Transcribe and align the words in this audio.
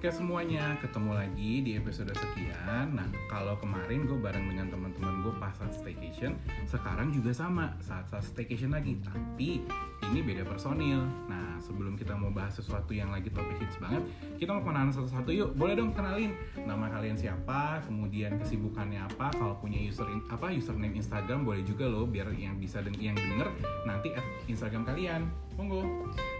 podcast 0.00 0.24
semuanya, 0.24 0.80
ketemu 0.80 1.12
lagi 1.12 1.52
di 1.60 1.76
episode 1.76 2.08
sekian. 2.16 2.96
Nah, 2.96 3.04
kalau 3.28 3.52
kemarin 3.60 4.08
gue 4.08 4.16
bareng 4.16 4.48
dengan 4.48 4.72
teman-teman 4.72 5.20
gue 5.20 5.34
pas 5.36 5.52
saat 5.52 5.76
staycation, 5.76 6.40
sekarang 6.64 7.12
juga 7.12 7.36
sama 7.36 7.76
saat 7.84 8.08
saat 8.08 8.24
staycation 8.24 8.72
lagi, 8.72 8.96
tapi 9.04 9.60
ini 10.08 10.24
beda 10.24 10.48
personil. 10.48 11.04
Nah, 11.28 11.60
sebelum 11.60 11.94
kita 11.94 12.16
mau 12.16 12.32
bahas 12.32 12.56
sesuatu 12.56 12.96
yang 12.96 13.12
lagi 13.12 13.28
topik 13.28 13.60
hits 13.60 13.76
banget, 13.76 14.00
kita 14.40 14.56
mau 14.56 14.64
kenalan 14.64 14.88
satu-satu 14.88 15.28
yuk. 15.28 15.52
Boleh 15.54 15.76
dong 15.76 15.92
kenalin 15.92 16.32
nama 16.64 16.88
kalian 16.88 17.20
siapa, 17.20 17.84
kemudian 17.84 18.40
kesibukannya 18.40 19.04
apa, 19.04 19.28
kalau 19.36 19.60
punya 19.60 19.76
user 19.76 20.08
in- 20.08 20.24
apa 20.32 20.48
username 20.50 20.96
Instagram 20.96 21.44
boleh 21.44 21.60
juga 21.62 21.84
loh, 21.84 22.08
biar 22.08 22.32
yang 22.32 22.56
bisa 22.56 22.80
deng 22.80 22.96
yang 22.96 23.14
denger 23.14 23.52
nanti 23.84 24.16
at 24.16 24.24
Instagram 24.48 24.88
kalian. 24.88 25.28
Monggo. 25.60 25.84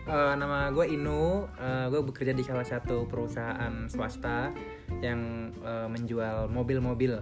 Eh, 0.09 0.35
nama 0.41 0.73
gue 0.73 0.97
Inu, 0.97 1.45
gue 1.93 2.01
bekerja 2.01 2.33
di 2.33 2.41
salah 2.41 2.65
satu 2.65 3.05
perusahaan 3.05 3.85
swasta 3.93 4.49
yang 5.05 5.53
eh, 5.61 5.89
menjual 5.93 6.49
mobil-mobil. 6.49 7.21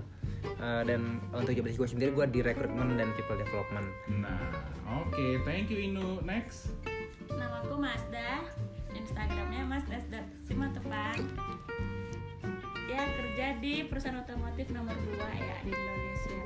Eh, 0.58 0.82
dan 0.90 1.22
untuk 1.30 1.54
job 1.54 1.70
gue 1.70 1.88
sendiri 1.88 2.10
gue 2.10 2.26
di 2.34 2.40
rekrutmen 2.42 2.98
dan 2.98 3.14
people 3.14 3.38
development. 3.38 3.86
Nah, 4.10 4.42
oke, 5.06 5.26
thank 5.46 5.70
you 5.70 5.78
Inu. 5.78 6.18
Next. 6.26 6.74
Namaku 7.30 7.78
Mazda, 7.78 8.42
Instagramnya 8.90 9.62
mazda.simatepang. 9.70 11.22
Ya 12.90 13.06
kerja 13.06 13.46
di 13.62 13.86
perusahaan 13.86 14.18
otomotif 14.18 14.66
nomor 14.74 14.98
2 14.98 15.14
ya 15.38 15.56
di 15.62 15.70
Indonesia. 15.70 16.38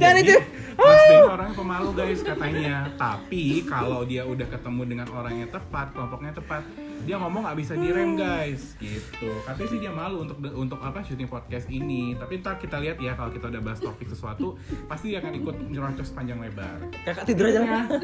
Dan 0.00 0.22
Jadi, 0.22 0.22
itu 0.22 0.38
Mas 0.80 1.02
Den 1.10 1.28
orang 1.28 1.50
pemalu 1.52 1.90
guys 1.98 2.22
katanya. 2.22 2.86
Tapi 2.94 3.66
kalau 3.66 4.06
dia 4.06 4.22
udah 4.22 4.46
ketemu 4.46 4.82
dengan 4.86 5.08
orang 5.10 5.34
yang 5.44 5.50
tepat, 5.50 5.92
kelompoknya 5.92 6.32
tepat, 6.36 6.62
dia 7.04 7.16
ngomong 7.16 7.42
nggak 7.46 7.58
bisa 7.58 7.72
direm 7.76 8.16
guys. 8.16 8.76
Gitu. 8.76 9.28
Katanya 9.46 9.68
sih 9.68 9.80
dia 9.80 9.92
malu 9.92 10.26
untuk 10.28 10.38
untuk 10.52 10.80
apa 10.80 11.00
syuting 11.00 11.28
podcast 11.28 11.66
ini. 11.72 12.16
Tapi 12.16 12.40
ntar 12.44 12.60
kita 12.60 12.76
lihat 12.80 13.00
ya 13.00 13.16
kalau 13.16 13.32
kita 13.32 13.48
udah 13.48 13.62
bahas 13.62 13.80
topik 13.80 14.08
sesuatu, 14.08 14.56
pasti 14.90 15.14
dia 15.14 15.24
akan 15.24 15.32
ikut 15.40 15.56
nyerocos 15.70 16.12
panjang 16.12 16.38
lebar. 16.40 16.78
kakak 17.04 17.24
tidur 17.24 17.48
aja 17.48 17.60
lah. 17.64 17.84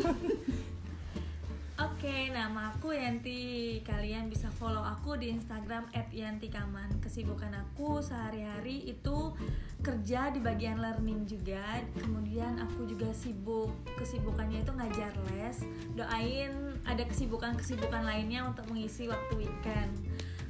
Oke, 1.77 2.33
nama 2.33 2.72
aku 2.72 2.97
Yanti. 2.97 3.84
Kalian 3.84 4.33
bisa 4.33 4.48
follow 4.48 4.80
aku 4.80 5.20
di 5.20 5.28
Instagram 5.28 5.84
@yantikaman. 6.08 6.88
Kesibukan 7.05 7.53
aku 7.53 8.00
sehari-hari 8.00 8.97
itu 8.97 9.36
kerja 9.84 10.33
di 10.33 10.41
bagian 10.41 10.81
learning 10.81 11.28
juga. 11.28 11.84
Kemudian 12.00 12.56
aku 12.64 12.88
juga 12.88 13.12
sibuk. 13.12 13.77
Kesibukannya 14.00 14.64
itu 14.64 14.72
ngajar 14.72 15.12
les. 15.28 15.69
Doain 15.92 16.75
ada 16.87 17.03
kesibukan-kesibukan 17.03 18.03
lainnya 18.06 18.47
untuk 18.47 18.65
mengisi 18.70 19.11
waktu 19.11 19.47
weekend. 19.47 19.92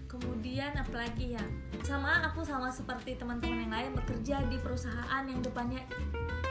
Kemudian 0.06 0.73
apalagi 0.77 1.37
ya? 1.37 1.45
Sama 1.83 2.25
aku 2.25 2.45
sama 2.45 2.70
seperti 2.70 3.19
teman-teman 3.19 3.67
yang 3.67 3.73
lain 3.73 3.91
bekerja 3.97 4.45
di 4.48 4.56
perusahaan 4.61 5.25
yang 5.27 5.41
depannya 5.43 5.83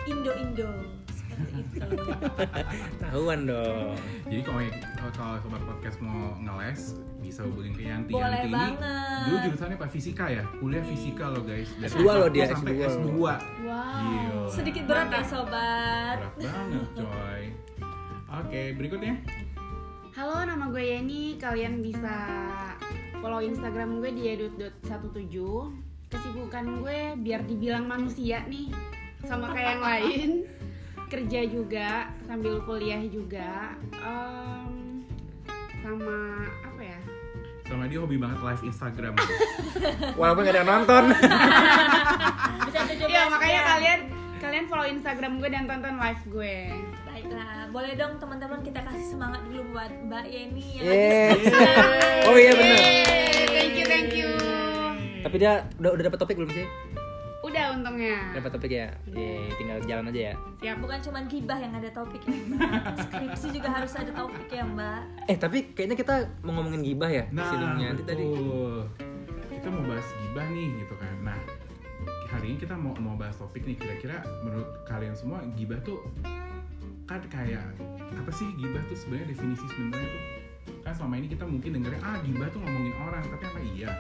Indo-Indo. 0.06 0.70
Seperti 1.10 1.66
itu. 1.66 2.12
Tahuan 3.02 3.50
dong. 3.50 3.98
Jadi 4.30 4.42
kalau 4.44 4.60
kalau 5.16 5.36
sobat 5.42 5.62
podcast 5.66 5.98
mau 6.04 6.36
ngeles 6.38 7.00
bisa 7.26 7.42
hubungin 7.42 7.74
ke 7.74 7.84
Yanti. 7.90 8.12
Boleh 8.14 8.46
Yanti 8.46 8.50
ini 8.50 8.54
banget. 8.54 9.24
dulu 9.26 9.38
jurusannya 9.50 9.78
Pak 9.82 9.90
Fisika 9.90 10.26
ya, 10.30 10.44
kuliah 10.62 10.84
fisika 10.86 11.26
loh 11.34 11.42
guys. 11.42 11.70
Dari 11.82 11.90
S2 11.90 12.06
loh 12.06 12.30
dia, 12.30 12.46
S1 12.46 12.52
sampai 12.54 12.74
S2. 12.78 12.86
S2. 12.86 13.08
Wow. 13.18 13.40
Gila. 13.66 14.54
Sedikit 14.54 14.84
berat 14.86 15.10
ya 15.10 15.24
sobat. 15.26 16.18
Berat 16.22 16.34
banget 16.38 16.86
coy. 17.02 17.44
Oke, 18.36 18.62
berikutnya. 18.78 19.14
Halo, 20.16 20.48
nama 20.48 20.72
gue 20.72 20.80
Yeni. 20.80 21.36
Kalian 21.36 21.84
bisa 21.84 22.16
follow 23.20 23.44
Instagram 23.44 24.00
gue 24.00 24.16
di 24.16 24.32
edut.17. 24.32 25.12
Kesibukan 26.08 26.80
gue 26.80 27.20
biar 27.20 27.44
dibilang 27.44 27.84
manusia 27.84 28.40
nih, 28.48 28.72
sama 29.28 29.52
kayak 29.52 29.76
yang 29.76 29.84
lain. 29.84 30.30
Kerja 31.12 31.44
juga 31.52 32.08
sambil 32.24 32.64
kuliah 32.64 33.04
juga. 33.12 33.76
Em, 33.92 35.04
sama 35.84 36.48
apa 36.64 36.80
ya? 36.80 37.00
Sama 37.68 37.84
dia 37.92 38.00
hobi 38.00 38.16
banget 38.16 38.40
live 38.40 38.64
Instagram. 38.72 39.20
Walaupun 40.24 40.48
gak 40.48 40.56
ada 40.56 40.60
yang 40.64 40.72
nonton. 40.80 41.04
Iya, 43.06 43.32
makanya 43.32 43.62
kalian 43.76 44.00
kalian 44.40 44.66
follow 44.68 44.88
Instagram 44.88 45.44
gue 45.44 45.50
dan 45.52 45.68
tonton 45.68 45.96
live 46.00 46.24
gue. 46.32 46.60
Baiklah, 47.26 47.74
boleh 47.74 47.94
dong 47.98 48.22
teman-teman 48.22 48.62
kita 48.62 48.86
kasih 48.86 49.18
semangat 49.18 49.42
dulu 49.50 49.74
buat 49.74 49.90
Mbak 49.90 50.30
Yeni 50.30 50.78
yang 50.78 50.86
lagi 50.86 51.50
Oh 52.30 52.38
iya 52.38 52.54
benar. 52.54 52.78
Yeay, 52.78 53.46
thank 53.50 53.74
you, 53.74 53.86
thank 53.90 54.12
you. 54.14 54.30
Tapi 55.26 55.36
dia 55.42 55.66
udah 55.82 55.92
udah 55.98 56.04
dapat 56.06 56.22
topik 56.22 56.38
belum 56.38 56.54
sih? 56.54 56.70
Udah 57.42 57.74
untungnya. 57.74 58.30
Dapat 58.38 58.50
topik 58.54 58.78
ya. 58.78 58.94
Yeay, 59.10 59.50
tinggal 59.58 59.82
jalan 59.90 60.14
aja 60.14 60.22
ya. 60.22 60.34
Siap. 60.38 60.78
bukan 60.86 61.02
cuma 61.02 61.20
gibah 61.26 61.58
yang 61.58 61.74
ada 61.74 61.90
topik 61.98 62.22
ya 62.30 62.38
Mbak. 62.46 62.72
Skripsi 63.10 63.48
juga 63.58 63.70
harus 63.74 63.94
ada 63.98 64.12
topik 64.14 64.46
ya 64.46 64.62
Mbak. 64.62 65.02
Eh 65.26 65.38
tapi 65.42 65.58
kayaknya 65.74 65.98
kita 65.98 66.30
mau 66.46 66.62
ngomongin 66.62 66.86
gibah 66.86 67.10
ya 67.10 67.26
di 67.26 67.42
Nah, 67.42 67.50
sininya 67.50 67.86
nanti 67.90 68.06
tadi. 68.06 68.26
Kita 69.50 69.68
mau 69.74 69.82
bahas 69.82 70.06
gibah 70.22 70.46
nih 70.54 70.68
gitu 70.78 70.94
kan. 71.02 71.16
Nah, 71.26 71.42
hari 72.30 72.54
ini 72.54 72.58
kita 72.62 72.78
mau 72.78 72.94
mau 73.02 73.18
bahas 73.18 73.34
topik 73.34 73.66
nih 73.66 73.82
kira-kira 73.82 74.22
menurut 74.46 74.86
kalian 74.86 75.18
semua 75.18 75.42
gibah 75.58 75.82
tuh 75.82 76.06
kan 77.06 77.22
kayak 77.30 77.62
apa 78.18 78.32
sih 78.34 78.50
gibah 78.58 78.82
tuh 78.90 78.98
sebenarnya 78.98 79.28
definisi 79.38 79.66
sebenarnya 79.70 80.10
tuh 80.10 80.24
kan 80.82 80.94
selama 80.94 81.14
ini 81.22 81.28
kita 81.30 81.46
mungkin 81.46 81.70
dengernya 81.78 82.02
ah 82.02 82.18
gibah 82.26 82.48
tuh 82.50 82.60
ngomongin 82.66 82.94
orang 82.98 83.24
tapi 83.30 83.44
apa 83.46 83.60
iya 83.78 83.92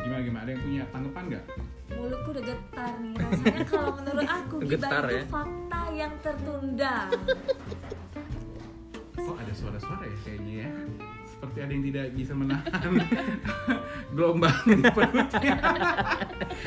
gimana 0.00 0.20
gimana 0.22 0.42
ada 0.46 0.50
yang 0.54 0.62
punya 0.62 0.82
tanggapan 0.90 1.24
nggak 1.30 1.44
Mulutku 1.90 2.30
udah 2.30 2.44
getar 2.46 2.92
nih. 3.02 3.14
Rasanya 3.18 3.60
kalau 3.66 3.90
menurut 3.98 4.22
aku 4.30 4.54
gibah 4.62 4.72
Getar 4.78 5.04
itu 5.10 5.16
ya. 5.18 5.24
fakta 5.26 5.82
yang 5.90 6.14
tertunda. 6.22 6.96
kok 9.20 9.36
ada 9.36 9.52
suara-suara 9.52 10.04
ya 10.06 10.16
kayaknya 10.24 10.54
ya 10.64 10.68
seperti 11.28 11.58
ada 11.60 11.72
yang 11.72 11.84
tidak 11.88 12.06
bisa 12.16 12.32
menahan 12.36 12.92
gelombang 14.16 14.56
di 14.64 14.82
perutnya 14.92 15.54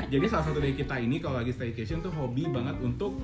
jadi 0.10 0.26
salah 0.30 0.46
satu 0.50 0.58
dari 0.62 0.74
kita 0.78 0.96
ini 1.02 1.18
kalau 1.22 1.42
lagi 1.42 1.54
staycation 1.54 2.02
tuh 2.02 2.14
hobi 2.14 2.46
banget 2.50 2.78
untuk 2.82 3.18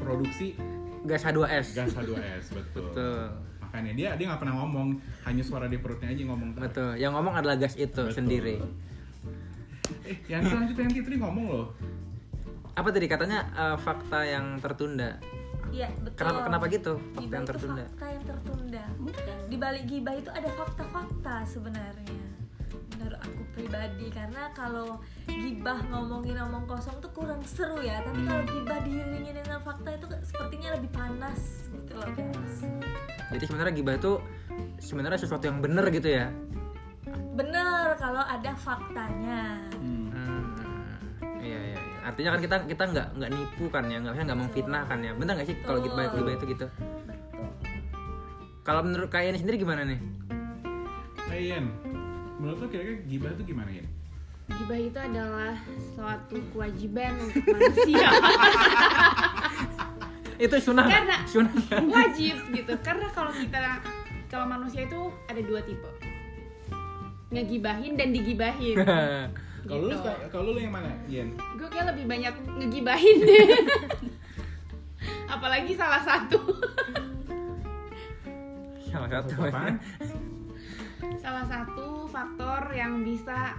produksi 0.00 0.56
Gas 1.04 1.22
H2S. 1.22 1.66
gas 1.74 1.92
H2S 1.92 2.44
betul, 2.50 2.82
Betul. 2.88 3.18
makanya 3.60 3.92
dia 3.92 4.10
dia 4.14 4.26
nggak 4.26 4.40
pernah 4.40 4.56
ngomong 4.58 4.88
hanya 5.22 5.42
suara 5.42 5.66
di 5.66 5.76
perutnya 5.76 6.08
aja 6.08 6.16
yang 6.16 6.32
ngomong 6.32 6.48
Betul. 6.54 6.90
Yang 6.96 7.12
ngomong 7.12 7.34
adalah 7.34 7.56
gas 7.56 7.74
itu 7.74 7.92
Betul. 8.02 8.08
sendiri. 8.10 8.56
eh 10.02 10.16
yang 10.26 10.40
lanjut 10.42 10.74
yang 10.74 10.88
tadi 10.90 11.16
ngomong 11.18 11.44
loh 11.46 11.66
Apa 12.72 12.88
tadi 12.88 13.04
katanya 13.04 13.44
eh, 13.52 13.76
fakta 13.76 14.24
yang 14.24 14.58
tertunda? 14.58 15.20
Iya, 15.70 15.86
betul. 16.00 16.18
Kenapa 16.18 16.38
kenapa 16.42 16.64
gitu? 16.68 16.92
Fakta 16.96 17.14
Gibah 17.16 17.30
yang 17.30 17.44
itu 17.44 17.50
tertunda. 17.50 17.84
fakta 17.84 18.06
yang 18.08 18.24
tertunda. 18.24 18.84
Di 19.44 19.56
balik 19.56 19.84
gibah 19.86 20.14
itu 20.14 20.30
ada 20.30 20.48
fakta-fakta 20.50 21.34
sebenarnya. 21.44 22.18
Menurut 22.90 23.18
aku 23.20 23.40
pribadi 23.52 24.06
karena 24.08 24.42
kalau 24.50 24.98
gibah 25.34 25.78
ngomongin 25.90 26.36
omong 26.38 26.64
kosong 26.70 26.96
tuh 27.02 27.10
kurang 27.10 27.42
seru 27.42 27.80
ya. 27.82 28.02
Tapi 28.04 28.20
kalau 28.26 28.44
gibah 28.46 28.78
diiringi 28.84 29.32
dengan 29.34 29.58
fakta 29.64 29.90
itu 29.96 30.06
sepertinya 30.22 30.68
lebih 30.78 30.90
panas 30.94 31.40
gitu 31.72 31.92
loh 31.98 32.08
guys. 32.14 32.54
Jadi 33.34 33.44
sebenarnya 33.48 33.72
gibah 33.74 33.94
itu 33.98 34.12
sebenarnya 34.78 35.18
sesuatu 35.18 35.44
yang 35.48 35.58
benar 35.58 35.88
gitu 35.90 36.08
ya. 36.08 36.30
Bener 37.34 37.98
kalau 37.98 38.22
ada 38.22 38.52
faktanya. 38.54 39.64
Hmm. 39.80 40.08
Hmm, 40.12 40.46
iya 41.42 41.58
iya. 41.74 41.78
iya. 41.78 41.80
Artinya 42.04 42.36
kan 42.36 42.40
kita 42.44 42.56
kita 42.68 42.84
nggak 42.94 43.08
nggak 43.18 43.30
nipu 43.32 43.64
kan 43.72 43.84
ya, 43.90 43.98
nggak 43.98 44.14
nggak 44.22 44.38
memfitnah 44.38 44.82
kan 44.86 44.98
ya. 45.02 45.12
Bener 45.16 45.32
nggak 45.40 45.48
sih 45.50 45.56
kalau 45.64 45.82
gibah 45.82 46.12
gibah 46.14 46.32
itu 46.36 46.44
gitu? 46.54 46.66
Betul. 47.08 47.48
Kalau 48.64 48.80
menurut 48.80 49.12
kalian 49.12 49.36
sendiri 49.36 49.60
gimana 49.60 49.84
nih? 49.84 50.00
Yen, 51.34 51.66
menurut 52.38 52.62
lo 52.62 52.66
kira-kira 52.70 53.02
gibah 53.10 53.30
tuh 53.34 53.42
gimana 53.42 53.70
Yen? 53.74 53.86
Gibah 54.46 54.76
itu 54.76 54.98
adalah 54.98 55.56
suatu 55.90 56.36
kewajiban 56.50 57.16
untuk 57.18 57.42
manusia. 57.46 58.08
Itu 60.36 60.56
sunah 60.58 60.84
nggak? 60.84 60.94
Karena- 60.98 61.22
sunah. 61.24 61.52
nggak? 61.54 61.80
Wajib 61.86 62.36
gitu. 62.52 62.72
Karena 62.80 63.06
kalau 63.08 63.30
kita 63.30 63.80
kalau 64.26 64.44
manusia 64.44 64.82
itu 64.82 65.00
ada 65.24 65.40
dua 65.40 65.62
tipe. 65.62 65.88
Ngegibahin 67.30 67.94
dan 67.94 68.08
digibahin. 68.10 68.76
Kalau 69.64 69.80
lu 69.80 69.88
Gitu. 69.88 69.96
suka- 69.96 70.28
kalau 70.28 70.52
lu 70.52 70.60
yang 70.60 70.76
mana 70.76 70.92
Yen? 71.08 71.32
Gue 71.56 71.64
kayak 71.66 71.96
lebih 71.96 72.04
banyak 72.04 72.34
ngegibahin 72.60 73.16
deh. 73.18 73.48
Apalagi 75.32 75.72
salah 75.72 76.04
satu. 76.04 76.36
Salah 78.84 79.08
satu. 79.08 79.34
Salah 81.16 81.44
satu 81.48 81.86
faktor 82.04 82.60
yang 82.70 83.00
bisa 83.00 83.56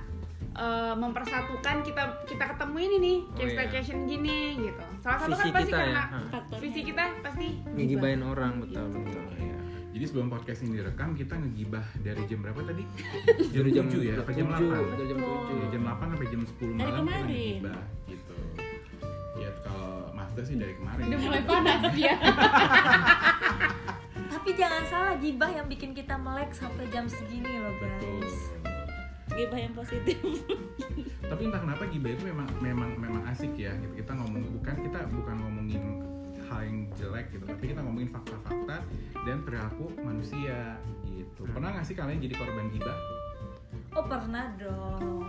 eh, 0.55 0.93
mempersatukan 0.95 1.75
kita 1.81 2.01
kita 2.23 2.43
ketemu 2.49 2.75
ini 2.81 2.95
nih 2.97 3.17
Oh, 3.17 3.33
kayak 3.33 3.41
iya. 3.41 3.53
staycation 3.53 3.97
gini 4.05 4.37
gitu. 4.61 4.81
Salah 4.99 5.17
satu 5.21 5.31
Visi 5.31 5.41
kan 5.41 5.51
pasti 5.51 5.65
kita 5.65 5.75
ya, 5.75 5.85
karena 5.85 6.03
ha. 6.05 6.39
visi 6.57 6.81
kita 6.81 7.03
pasti 7.21 7.45
Ngegibahin 7.69 8.21
orang 8.21 8.51
betul 8.59 8.85
betul. 8.89 9.23
Iya. 9.35 9.57
Jadi 9.91 10.03
sebelum 10.05 10.27
podcast 10.27 10.59
ini 10.61 10.69
direkam 10.75 11.09
kita 11.11 11.33
ngegibah 11.33 11.85
dari 11.97 12.21
jam 12.25 12.39
berapa 12.41 12.59
tadi? 12.61 12.83
Jam 13.47 13.53
Dari 13.57 13.69
jam 13.71 13.85
7 13.87 14.01
ya, 14.01 14.13
apa 14.17 14.29
jam 14.29 14.45
7, 14.45 14.59
8? 14.59 14.91
dari 14.91 15.05
jam 15.05 15.17
Betul. 15.17 15.39
7. 15.39 15.55
Ya, 15.55 15.65
jam 15.69 15.81
8 15.85 16.03
sampai 16.05 16.27
jam 16.27 16.41
10 16.41 16.43
Dari 16.43 16.51
malam 16.51 16.75
kita 16.75 16.99
kemarin. 16.99 17.25
ngegibah 17.25 17.81
gitu. 18.05 18.35
Ya 19.35 19.49
kalau 19.61 19.93
Mazda 20.11 20.41
sih 20.41 20.55
dari 20.55 20.73
kemarin. 20.73 21.03
Udah 21.05 21.19
mulai 21.21 21.41
panas 21.43 21.81
ya. 21.93 22.15
Tapi 24.27 24.49
jangan 24.53 24.83
salah 24.85 25.13
gibah 25.17 25.49
yang 25.49 25.65
bikin 25.65 25.91
kita 25.91 26.15
melek 26.15 26.51
sampai 26.51 26.85
jam 26.87 27.05
segini 27.05 27.55
loh 27.55 27.73
Betul. 27.77 28.25
Gibah 29.35 29.59
yang 29.59 29.73
positif 29.75 30.17
Tapi 31.25 31.41
entah 31.49 31.61
kenapa 31.61 31.83
gibah 31.89 32.11
itu 32.13 32.23
memang 32.29 32.47
memang 32.61 32.89
memang 33.01 33.23
asik 33.33 33.57
ya. 33.57 33.73
Gitu. 33.81 34.05
Kita 34.05 34.13
ngomong 34.13 34.61
bukan 34.61 34.75
kita 34.85 34.99
bukan 35.09 35.35
ngomongin 35.41 35.83
hal 36.45 36.61
yang 36.61 36.85
jelek 36.93 37.33
gitu, 37.33 37.41
tapi 37.49 37.73
kita 37.73 37.81
ngomongin 37.81 38.09
fakta-fakta 38.13 38.77
dan 39.25 39.37
perilaku 39.41 39.89
manusia 40.05 40.77
gitu. 41.09 41.41
Pernah 41.49 41.73
nggak 41.73 41.85
sih 41.89 41.97
kalian 41.97 42.21
jadi 42.21 42.35
korban 42.37 42.69
gibah? 42.69 42.97
Oh 43.97 44.05
pernah 44.05 44.53
dong. 44.61 45.25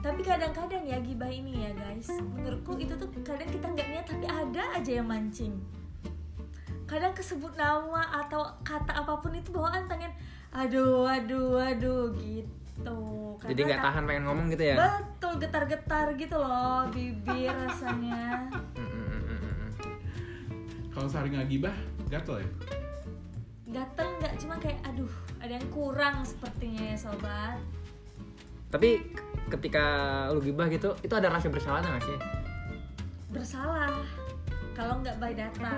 Tapi 0.00 0.20
kadang-kadang 0.24 0.82
ya 0.82 0.98
gibah 0.98 1.30
ini 1.30 1.68
ya 1.68 1.72
guys, 1.76 2.10
menurutku 2.10 2.74
itu 2.80 2.96
tuh 2.98 3.06
kadang 3.22 3.46
kita 3.46 3.70
nggak 3.70 3.86
niat 3.86 4.06
tapi 4.10 4.26
ada 4.26 4.62
aja 4.74 4.90
yang 4.98 5.06
mancing. 5.06 5.54
Kadang 6.90 7.14
kesebut 7.14 7.54
nama 7.54 8.26
atau 8.26 8.50
kata 8.66 8.90
apa 8.90 9.14
pun 9.22 9.30
itu 9.30 9.54
bawaan 9.54 9.86
pengen, 9.86 10.10
aduh, 10.50 11.06
aduh, 11.06 11.54
aduh 11.62 12.10
gitu. 12.18 12.59
Jadi 13.40 13.60
nggak 13.66 13.82
tahan 13.82 14.02
pengen 14.06 14.24
ngomong 14.30 14.46
gitu 14.52 14.62
ya? 14.62 14.76
Betul 14.78 15.32
getar-getar 15.42 16.14
gitu 16.14 16.36
loh 16.38 16.86
bibir 16.92 17.50
rasanya. 17.50 18.46
Kalau 20.94 21.06
sehari 21.10 21.34
nggak 21.34 21.48
gibah, 21.48 21.76
gatel 22.12 22.44
ya? 22.44 22.48
Gatel 23.70 24.08
nggak 24.20 24.34
cuma 24.42 24.54
kayak, 24.62 24.78
aduh, 24.86 25.10
ada 25.42 25.52
yang 25.56 25.68
kurang 25.72 26.22
sepertinya 26.22 26.94
ya 26.94 26.96
sobat. 26.98 27.58
Tapi 28.70 29.14
ketika 29.50 29.86
lu 30.30 30.44
gibah 30.44 30.70
gitu, 30.70 30.94
itu 31.02 31.14
ada 31.16 31.32
rasa 31.32 31.50
bersalah 31.50 31.82
nggak 31.82 32.04
sih? 32.06 32.18
Bersalah 33.34 33.98
kalau 34.78 35.02
nggak 35.02 35.18
by 35.18 35.34
data. 35.34 35.74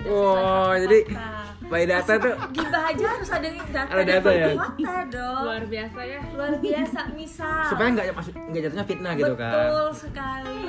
Tidak 0.00 0.08
Wow, 0.10 0.24
sesuai 0.24 0.80
jadi 0.80 0.98
fakta-fakta. 1.06 1.68
by 1.68 1.82
data 1.84 2.12
tuh 2.16 2.34
gibah 2.50 2.82
aja 2.84 3.06
harus 3.10 3.30
ada 3.30 3.48
data 3.48 3.80
Ada 3.86 4.02
data 4.02 4.30
ya? 4.32 4.48
fakta 4.54 4.94
dong 5.08 5.42
Luar 5.44 5.64
biasa 5.64 6.00
ya. 6.02 6.20
luar 6.30 6.54
biasa 6.58 7.00
misal 7.12 7.62
supaya 7.66 7.88
nggak 7.90 8.06
nggak 8.10 8.60
jatuhnya 8.60 8.84
fitnah 8.84 9.12
gitu 9.14 9.34
kan? 9.34 9.52
betul 9.52 9.88
sekali 9.94 10.64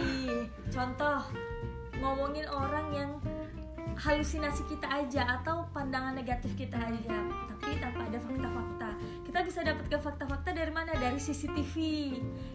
contoh 0.67 1.19
ngomongin 1.95 2.45
orang 2.47 2.85
yang 2.91 3.09
halusinasi 3.95 4.65
kita 4.65 4.87
aja 4.89 5.21
atau 5.31 5.61
pandangan 5.69 6.13
negatif 6.13 6.51
kita 6.55 6.73
aja 6.75 7.17
tapi 7.47 7.77
tanpa 7.77 8.01
ada 8.03 8.17
fakta-fakta 8.19 8.89
kita 9.31 9.47
bisa 9.47 9.63
dapatkan 9.63 9.99
fakta-fakta 10.03 10.51
dari 10.51 10.69
mana 10.69 10.91
dari 10.91 11.15
CCTV 11.15 11.75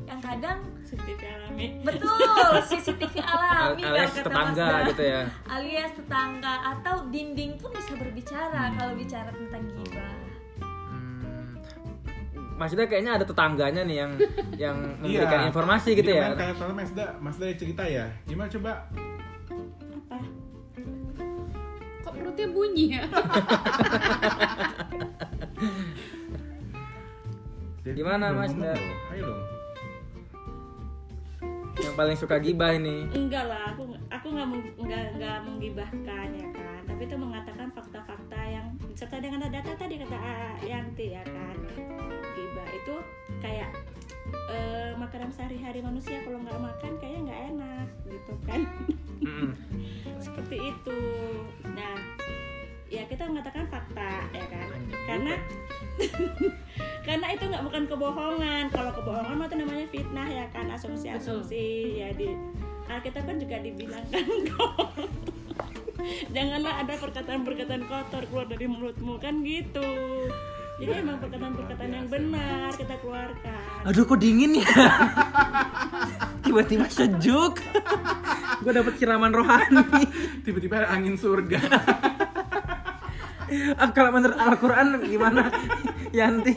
yang 0.05 0.20
kadang 0.20 0.61
positif 0.76 1.17
alami 1.17 1.81
betul 1.81 2.52
CCTV 2.69 3.17
alami 3.19 3.81
alias 3.81 4.12
kata 4.12 4.23
tetangga 4.23 4.67
Mas 4.69 4.87
gitu 4.87 5.02
ya. 5.02 5.23
alias 5.49 5.90
tetangga 5.96 6.55
atau 6.70 6.94
dinding 7.08 7.56
pun 7.56 7.73
bisa 7.73 7.96
berbicara 7.96 8.62
kalau 8.76 8.93
bicara 8.93 9.31
tentang 9.31 9.62
gibah 9.73 10.14
Hmm, 10.56 11.44
maksudnya 12.55 12.84
kayaknya 12.84 13.12
ada 13.14 13.25
tetangganya 13.25 13.82
nih 13.82 13.96
yang 13.96 14.12
yang 14.69 14.76
memberikan 15.00 15.38
Iya. 15.43 15.49
informasi 15.49 15.88
gitu 15.93 16.06
Jadi 16.06 16.14
ya. 16.14 16.22
Kayak 16.31 16.55
tadi 16.55 16.72
Mazda, 16.75 17.05
Mazda 17.19 17.44
cerita 17.56 17.82
ya. 17.82 18.06
Gimana 18.22 18.49
coba? 18.50 18.72
apa 19.96 20.17
Kok 22.02 22.12
perutnya 22.12 22.46
bunyi 22.46 22.84
ya? 22.93 23.02
Dia 27.86 27.94
Gimana, 27.94 28.24
belum 28.28 28.40
Mazda? 28.42 28.58
ngomong 28.66 28.82
loh. 28.82 28.98
Ayo 29.08 29.22
dong. 29.24 29.42
Yang 31.76 31.94
paling 31.94 32.16
suka 32.16 32.36
gibah 32.36 32.72
ini. 32.72 32.96
enggak 33.12 33.44
lah 33.46 33.70
aku 33.70 33.82
aku 34.08 34.26
nggak 34.28 34.48
meng- 34.48 34.74
nggak 34.76 35.04
nggak 35.14 35.36
menggibahkan 35.40 36.26
ya 36.32 36.48
kan 36.50 36.80
tapi 36.82 37.02
itu 37.04 37.14
mengatakan 37.14 37.68
fakta-fakta 37.70 38.40
yang 38.42 38.66
serta 38.90 39.16
dengan 39.18 39.44
data 39.44 39.70
tadi 39.70 39.94
kata 39.96 40.16
A- 40.16 40.58
Yanti 40.62 41.12
ya 41.12 41.22
kan 41.22 41.52
gibah 42.32 42.68
itu 42.72 42.96
kayak 43.38 43.70
eh, 44.48 44.96
makanan 44.96 45.28
sehari-hari 45.30 45.78
manusia 45.78 46.16
kalau 46.24 46.40
nggak 46.40 46.58
makan 46.58 46.92
kayaknya 46.96 47.20
nggak 47.22 47.40
enak 47.52 47.86
gitu 48.08 48.32
kan 48.42 48.60
Mm-mm. 49.20 49.50
seperti 50.24 50.56
itu 50.66 50.98
nah 51.68 51.96
ya 52.88 53.04
kita 53.04 53.28
mengatakan 53.28 53.68
fakta 53.68 54.32
ya 54.32 54.44
kan 54.48 54.68
karena 55.04 55.34
kebohongan 58.06 58.70
kalau 58.70 58.91
kebohongan 58.94 59.35
mah 59.35 59.47
itu 59.50 59.56
namanya 59.58 59.87
fitnah 59.91 60.29
ya 60.31 60.47
kan 60.55 60.70
asumsi-asumsi 60.70 61.67
ya 61.99 62.14
di 62.14 62.38
Alkitab 62.87 63.26
kan 63.26 63.37
juga 63.43 63.58
dibilangkan 63.58 64.26
kok 64.55 64.94
janganlah 66.31 66.87
ada 66.87 66.94
perkataan-perkataan 67.03 67.82
kotor 67.91 68.23
keluar 68.31 68.47
dari 68.47 68.70
mulutmu 68.70 69.19
kan 69.19 69.43
gitu 69.43 69.91
jadi 70.79 71.03
emang 71.03 71.19
perkataan-perkataan 71.19 71.93
yang 71.99 72.06
benar 72.06 72.70
kita 72.79 72.94
keluarkan 73.03 73.82
Aduh 73.91 74.03
kok 74.03 74.19
dingin 74.19 74.58
ya. 74.58 74.67
Tiba-tiba 76.47 76.91
sejuk. 76.91 77.62
Gue 78.67 78.73
dapet 78.75 78.99
siraman 78.99 79.31
rohani. 79.31 80.03
Tiba-tiba 80.43 80.82
ada 80.82 80.91
angin 80.91 81.14
surga. 81.14 81.62
Ah, 83.79 83.94
kalau 83.94 84.11
menurut 84.11 84.35
Al-Quran 84.35 85.06
gimana? 85.06 85.55
Yanti, 86.16 86.56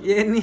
Yeni. 0.00 0.40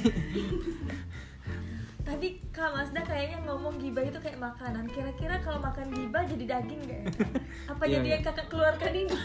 Tadi 2.06 2.38
Kak 2.54 2.78
Masda 2.78 3.02
kayaknya 3.02 3.42
ngomong 3.50 3.82
gibah 3.82 4.06
itu 4.06 4.22
kayak 4.22 4.38
makanan. 4.38 4.86
Kira-kira 4.94 5.42
kalau 5.42 5.58
makan 5.58 5.90
gibah 5.90 6.22
jadi 6.30 6.46
daging 6.46 6.82
gak 6.86 7.00
ya? 7.02 7.06
Apa 7.74 7.84
Iya, 7.90 7.98
jadi 7.98 8.06
iya. 8.08 8.14
yang 8.14 8.24
kakak 8.24 8.48
keluarkan 8.54 8.94
ini? 8.94 9.16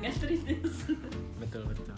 gastritis 0.00 0.88
Betul 1.36 1.68
betul. 1.68 1.92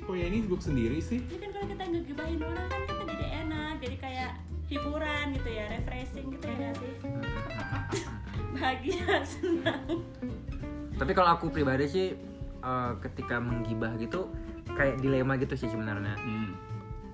Kok 0.00 0.14
ya 0.16 0.26
ini 0.32 0.40
sibuk 0.40 0.62
sendiri 0.64 0.98
sih? 1.04 1.20
Jadi 1.20 1.36
kan 1.44 1.50
kalau 1.52 1.66
kita 1.68 1.84
ngegibahin 1.92 2.40
orang 2.40 2.66
kan 2.66 2.82
kita 2.88 3.02
jadi 3.12 3.26
enak, 3.44 3.72
jadi 3.84 3.96
kayak 4.00 4.30
hiburan 4.72 5.24
gitu 5.36 5.50
ya, 5.52 5.64
refreshing 5.68 6.26
gitu 6.32 6.44
ya 6.48 6.54
nggak 6.56 6.74
sih? 6.80 6.92
Bahagia, 8.56 9.14
senang. 9.28 9.84
Tapi 10.96 11.12
kalau 11.12 11.30
aku 11.36 11.52
pribadi 11.52 11.84
sih 11.86 12.06
eh, 12.60 12.92
ketika 13.02 13.40
menggibah 13.40 13.96
gitu 13.98 14.30
kayak 14.76 15.02
dilema 15.02 15.36
gitu 15.36 15.56
sih 15.58 15.68
sebenarnya. 15.68 16.14
Hmm. 16.16 16.54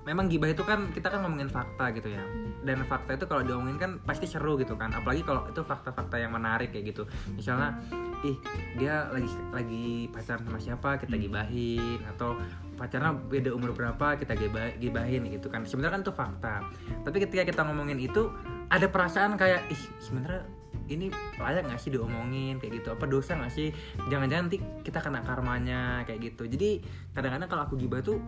Memang 0.07 0.31
gibah 0.31 0.47
itu 0.47 0.63
kan 0.63 0.87
kita 0.95 1.11
kan 1.11 1.27
ngomongin 1.27 1.51
fakta 1.51 1.91
gitu 1.91 2.15
ya. 2.15 2.23
Dan 2.63 2.87
fakta 2.87 3.19
itu 3.19 3.27
kalau 3.27 3.43
diomongin 3.43 3.75
kan 3.75 3.91
pasti 4.07 4.31
seru 4.31 4.55
gitu 4.55 4.79
kan. 4.79 4.95
Apalagi 4.95 5.27
kalau 5.27 5.43
itu 5.51 5.67
fakta-fakta 5.67 6.15
yang 6.15 6.31
menarik 6.31 6.71
kayak 6.71 6.95
gitu. 6.95 7.03
Misalnya 7.35 7.75
ih 8.23 8.39
dia 8.79 9.11
lagi 9.11 9.27
lagi 9.51 10.07
pacaran 10.15 10.47
sama 10.47 10.59
siapa 10.63 10.91
kita 11.03 11.19
gibahin 11.19 11.99
atau 12.07 12.39
pacaran 12.79 13.19
beda 13.27 13.51
umur 13.51 13.75
berapa 13.75 14.15
kita 14.15 14.39
giba- 14.39 14.79
gibahin 14.79 15.27
gitu 15.27 15.51
kan. 15.51 15.67
Sebenarnya 15.67 15.99
kan 15.99 16.03
itu 16.07 16.15
fakta. 16.15 16.55
Tapi 17.03 17.17
ketika 17.27 17.43
kita 17.43 17.67
ngomongin 17.67 17.99
itu 17.99 18.31
ada 18.71 18.87
perasaan 18.87 19.35
kayak 19.35 19.67
ih 19.75 19.83
sebenarnya 19.99 20.47
ini 20.87 21.11
layak 21.39 21.67
nggak 21.67 21.81
sih 21.81 21.91
diomongin 21.91 22.59
kayak 22.63 22.83
gitu 22.83 22.95
apa 22.95 23.05
dosa 23.07 23.35
nggak 23.35 23.53
sih 23.53 23.69
jangan-jangan 24.09 24.47
nanti 24.49 24.59
kita 24.87 24.99
kena 25.03 25.21
karmanya 25.27 26.07
kayak 26.07 26.33
gitu 26.33 26.47
jadi 26.47 26.81
kadang-kadang 27.13 27.49
kalau 27.51 27.63
aku 27.67 27.75
gibah 27.79 28.01
tuh 28.03 28.19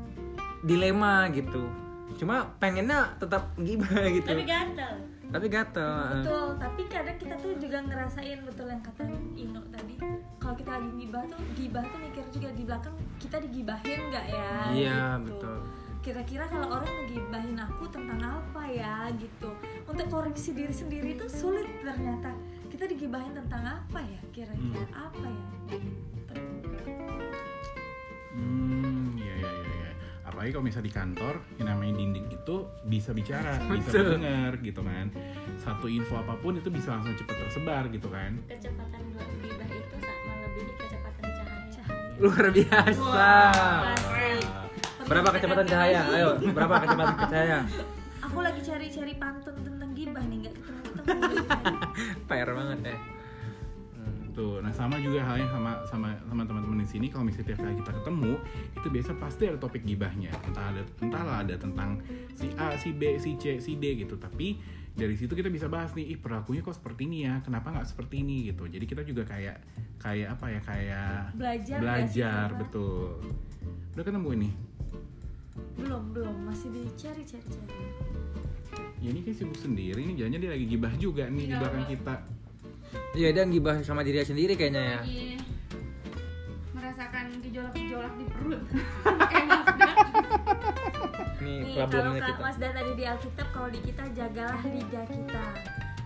dilema 0.66 1.30
gitu 1.30 1.70
cuma 2.18 2.50
pengennya 2.58 3.14
tetap 3.20 3.52
gibah 3.60 4.02
gitu 4.16 4.26
Tapi 4.26 4.44
gatel. 4.48 4.94
tapi 5.28 5.46
gatel 5.52 6.24
betul, 6.24 6.56
tapi 6.56 6.82
kadang 6.88 7.16
kita 7.20 7.36
tuh 7.36 7.52
juga 7.60 7.84
ngerasain 7.84 8.40
betul 8.48 8.64
yang 8.72 8.80
kata 8.80 9.04
Ino 9.36 9.60
tadi. 9.68 10.00
Kalau 10.40 10.56
kita 10.56 10.80
lagi 10.80 10.88
gibah 10.96 11.20
tuh, 11.28 11.36
gibah 11.52 11.84
tuh 11.84 12.00
mikir 12.00 12.24
juga 12.32 12.48
di 12.56 12.64
belakang 12.64 12.96
kita 13.20 13.36
digibahin 13.44 14.00
nggak 14.08 14.24
ya? 14.24 14.52
iya 14.72 15.00
gitu. 15.20 15.36
betul 15.36 15.58
Kira-kira 15.98 16.46
kalau 16.46 16.78
orang 16.78 16.88
ngegibahin 17.04 17.58
aku 17.58 17.84
tentang 17.90 18.22
apa 18.22 18.62
ya 18.70 19.10
gitu. 19.18 19.50
Untuk 19.90 20.06
koreksi 20.06 20.54
diri 20.54 20.70
sendiri 20.70 21.18
tuh 21.18 21.26
sulit 21.26 21.66
ternyata. 21.82 22.30
Kita 22.70 22.86
digibahin 22.86 23.34
tentang 23.34 23.82
apa 23.82 24.00
ya? 24.06 24.20
Kira-kira 24.30 24.86
apa 24.94 25.26
ya? 25.26 25.44
Gitu. 25.74 26.34
Hmm, 28.38 29.18
iya 29.18 29.34
iya 29.42 29.50
iya. 29.50 29.74
iya. 29.74 29.90
Apalagi 30.22 30.54
kalau 30.54 30.64
misalnya 30.64 30.86
di 30.86 30.94
kantor, 30.94 31.34
yang 31.58 31.68
namanya 31.74 31.92
dinding 31.98 32.26
itu 32.30 32.56
bisa 32.86 33.10
bicara, 33.10 33.58
bisa 33.82 33.98
mendengar 33.98 34.54
gitu 34.62 34.80
kan. 34.86 35.10
Satu 35.58 35.90
info 35.90 36.14
apa 36.22 36.38
pun 36.38 36.62
itu 36.62 36.70
bisa 36.70 36.94
langsung 36.94 37.18
cepat 37.18 37.36
tersebar 37.42 37.90
gitu 37.90 38.06
kan. 38.06 38.38
Kecepatan 38.46 39.02
dua 39.10 39.24
gibah 39.42 39.66
itu 39.66 39.96
sama 39.98 40.32
melebihi 40.38 40.72
kecepatan 40.78 41.24
cahaya. 41.26 41.66
Cahaya. 41.74 42.22
luar 42.22 42.46
biasa 42.54 43.26
Asik. 43.98 44.17
Berapa 45.08 45.28
kecepatan 45.32 45.66
cahaya 45.66 46.00
ayo 46.12 46.28
berapa 46.52 46.74
kecepatan 46.84 47.16
cahaya 47.26 47.58
Aku 48.18 48.44
lagi 48.44 48.60
cari-cari 48.60 49.16
pantun 49.16 49.56
tentang 49.64 49.90
gibah 49.96 50.20
nih, 50.20 50.36
nggak 50.44 50.54
ketemu-ketemu. 50.60 51.32
PR 52.28 52.50
banget 52.52 52.80
ya 52.92 52.98
Hmm. 53.98 54.30
Betul. 54.30 54.62
Nah 54.62 54.70
sama 54.70 54.94
juga 55.02 55.20
halnya 55.26 55.48
sama 55.50 55.72
sama 55.88 56.08
sama 56.28 56.42
teman-teman 56.46 56.84
di 56.84 56.88
sini 56.88 57.06
kalau 57.10 57.26
misalnya 57.26 57.50
tiap 57.50 57.66
kali 57.66 57.74
kita 57.82 57.92
ketemu 57.98 58.32
itu 58.78 58.88
biasa 58.94 59.10
pasti 59.18 59.42
ada 59.50 59.58
topik 59.58 59.82
gibahnya. 59.82 60.30
Entah 60.46 60.70
ada 60.70 60.82
entahlah 61.02 61.36
ada 61.42 61.54
tentang 61.58 61.98
si 62.38 62.46
A, 62.54 62.78
si 62.78 62.94
B, 62.94 63.18
si 63.18 63.34
C, 63.40 63.58
si 63.58 63.74
D 63.74 63.98
gitu. 63.98 64.14
Tapi 64.14 64.54
dari 64.94 65.18
situ 65.18 65.34
kita 65.34 65.50
bisa 65.50 65.66
bahas 65.66 65.90
nih, 65.98 66.14
ih 66.14 66.18
perilakunya 66.18 66.62
kok 66.62 66.78
seperti 66.78 67.10
ini 67.10 67.26
ya, 67.26 67.42
kenapa 67.42 67.74
nggak 67.74 67.88
seperti 67.90 68.22
ini 68.22 68.54
gitu. 68.54 68.70
Jadi 68.70 68.84
kita 68.86 69.02
juga 69.02 69.26
kayak 69.26 69.56
kayak 69.98 70.28
apa 70.38 70.46
ya 70.46 70.60
kayak 70.62 71.12
Belajar 71.34 71.78
belajar 71.82 72.46
betul. 72.54 73.18
Udah 73.98 74.04
ketemu 74.06 74.28
ini? 74.38 74.67
Belum 75.78 76.02
belum. 76.12 76.36
Masih 76.50 76.68
dicari 76.74 77.22
cari 77.22 77.46
cari. 77.46 77.86
Ya 78.98 79.08
ini 79.14 79.22
kayak 79.22 79.38
sibuk 79.38 79.58
sendiri. 79.58 80.02
Nih, 80.02 80.14
jangan 80.18 80.42
dia 80.42 80.50
lagi 80.50 80.66
gibah 80.66 80.92
juga 80.98 81.24
nih 81.30 81.44
di 81.46 81.54
belakang 81.54 81.86
kita. 81.86 82.14
Iya 83.14 83.28
dan 83.36 83.52
gibah 83.52 83.76
sama 83.84 84.00
diri 84.02 84.24
sendiri 84.24 84.56
kayaknya 84.56 84.82
ya. 84.82 84.98
lagi 85.04 85.36
merasakan 86.72 87.24
gejolak-gejolak 87.44 88.12
di 88.16 88.24
perut. 88.32 88.62
Ini 91.38 91.54
nih 91.62 91.74
kalau 91.86 92.12
kita. 92.16 92.32
Mas 92.42 92.56
Dan 92.58 92.72
tadi 92.74 92.92
di 92.96 93.04
Alkitab 93.06 93.48
kalau 93.54 93.68
di 93.70 93.80
kita 93.84 94.04
jagalah 94.16 94.60
lidah 94.66 95.04
kita. 95.06 95.44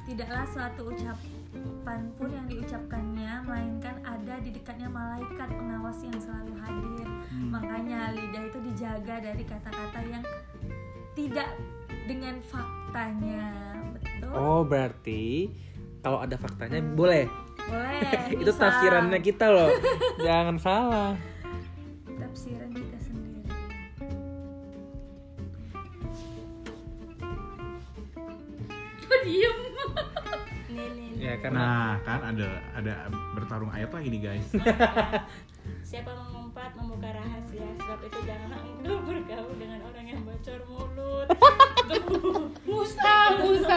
Tidaklah 0.02 0.44
suatu 0.50 0.90
ucapan 1.82 2.14
pun 2.14 2.30
yang 2.30 2.46
diucapkannya 2.46 3.42
melainkan 3.42 3.98
ada 4.06 4.38
di 4.38 4.54
dekatnya 4.54 4.86
malaikat 4.86 5.50
pengawas 5.50 5.98
yang 5.98 6.14
selalu 6.14 6.54
hadir 6.54 7.06
Hmm. 7.26 7.48
makanya 7.48 8.14
lidah 8.14 8.44
itu 8.44 8.58
dijaga 8.62 9.18
dari 9.18 9.42
kata-kata 9.42 9.98
yang 10.06 10.22
tidak 11.18 11.48
dengan 12.06 12.38
faktanya 12.44 13.50
betul 13.98 14.30
Oh 14.30 14.62
berarti 14.62 15.50
kalau 15.98 16.22
ada 16.22 16.38
faktanya 16.38 16.78
boleh. 16.84 17.26
boleh 17.66 18.14
Itu 18.38 18.52
tafsirannya 18.52 19.18
kita 19.18 19.50
loh. 19.50 19.70
Jangan 20.20 20.56
salah. 20.60 21.12
tafsiran 22.14 22.70
kita 22.70 22.98
sendiri 23.00 23.50
kok 29.02 29.20
diem 29.24 29.56
nih 30.72 30.86
nih 30.88 31.06
nih. 31.12 31.20
Ya 31.20 31.34
karena 31.38 31.60
Nah 31.60 31.90
kan 32.02 32.20
ada 32.34 32.48
ada 32.74 32.94
bertarung 33.36 33.70
ayat 33.70 33.90
lagi 33.92 34.08
nih 34.08 34.22
guys. 34.22 34.48
siapa 35.90 36.10
mengumpat 36.10 36.74
membuka 36.74 37.08
rahasia. 37.12 37.68
Sebab 37.78 38.00
itu 38.08 38.18
janganlah 38.26 38.60
engkau 38.64 38.98
bergaul 39.06 39.54
dengan 39.60 39.80
orang 39.86 40.06
yang 40.08 40.20
bocor 40.24 40.60
mulut. 40.66 41.28
Musa 42.72 43.12
Musa. 43.38 43.76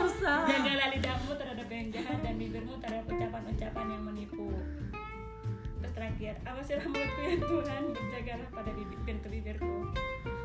Musa. 0.00 0.34
Jagalah 0.48 0.88
lidahmu 0.96 1.32
terhadap 1.36 1.68
yang 1.68 1.88
jahat 1.92 2.18
dan 2.24 2.34
bibirmu 2.40 2.74
terhadap 2.80 3.06
ucapan-ucapan 3.06 3.86
yang 3.92 4.02
menipu. 4.02 4.48
Terus 5.80 5.92
terakhir 5.92 6.34
awasilah 6.48 6.86
mulutku 6.88 7.20
ya 7.22 7.36
Tuhan. 7.38 7.82
Berjagalah 7.92 8.48
pada 8.50 8.70
bibir 8.72 8.98
pintu 9.04 9.28
bibirku 9.28 9.90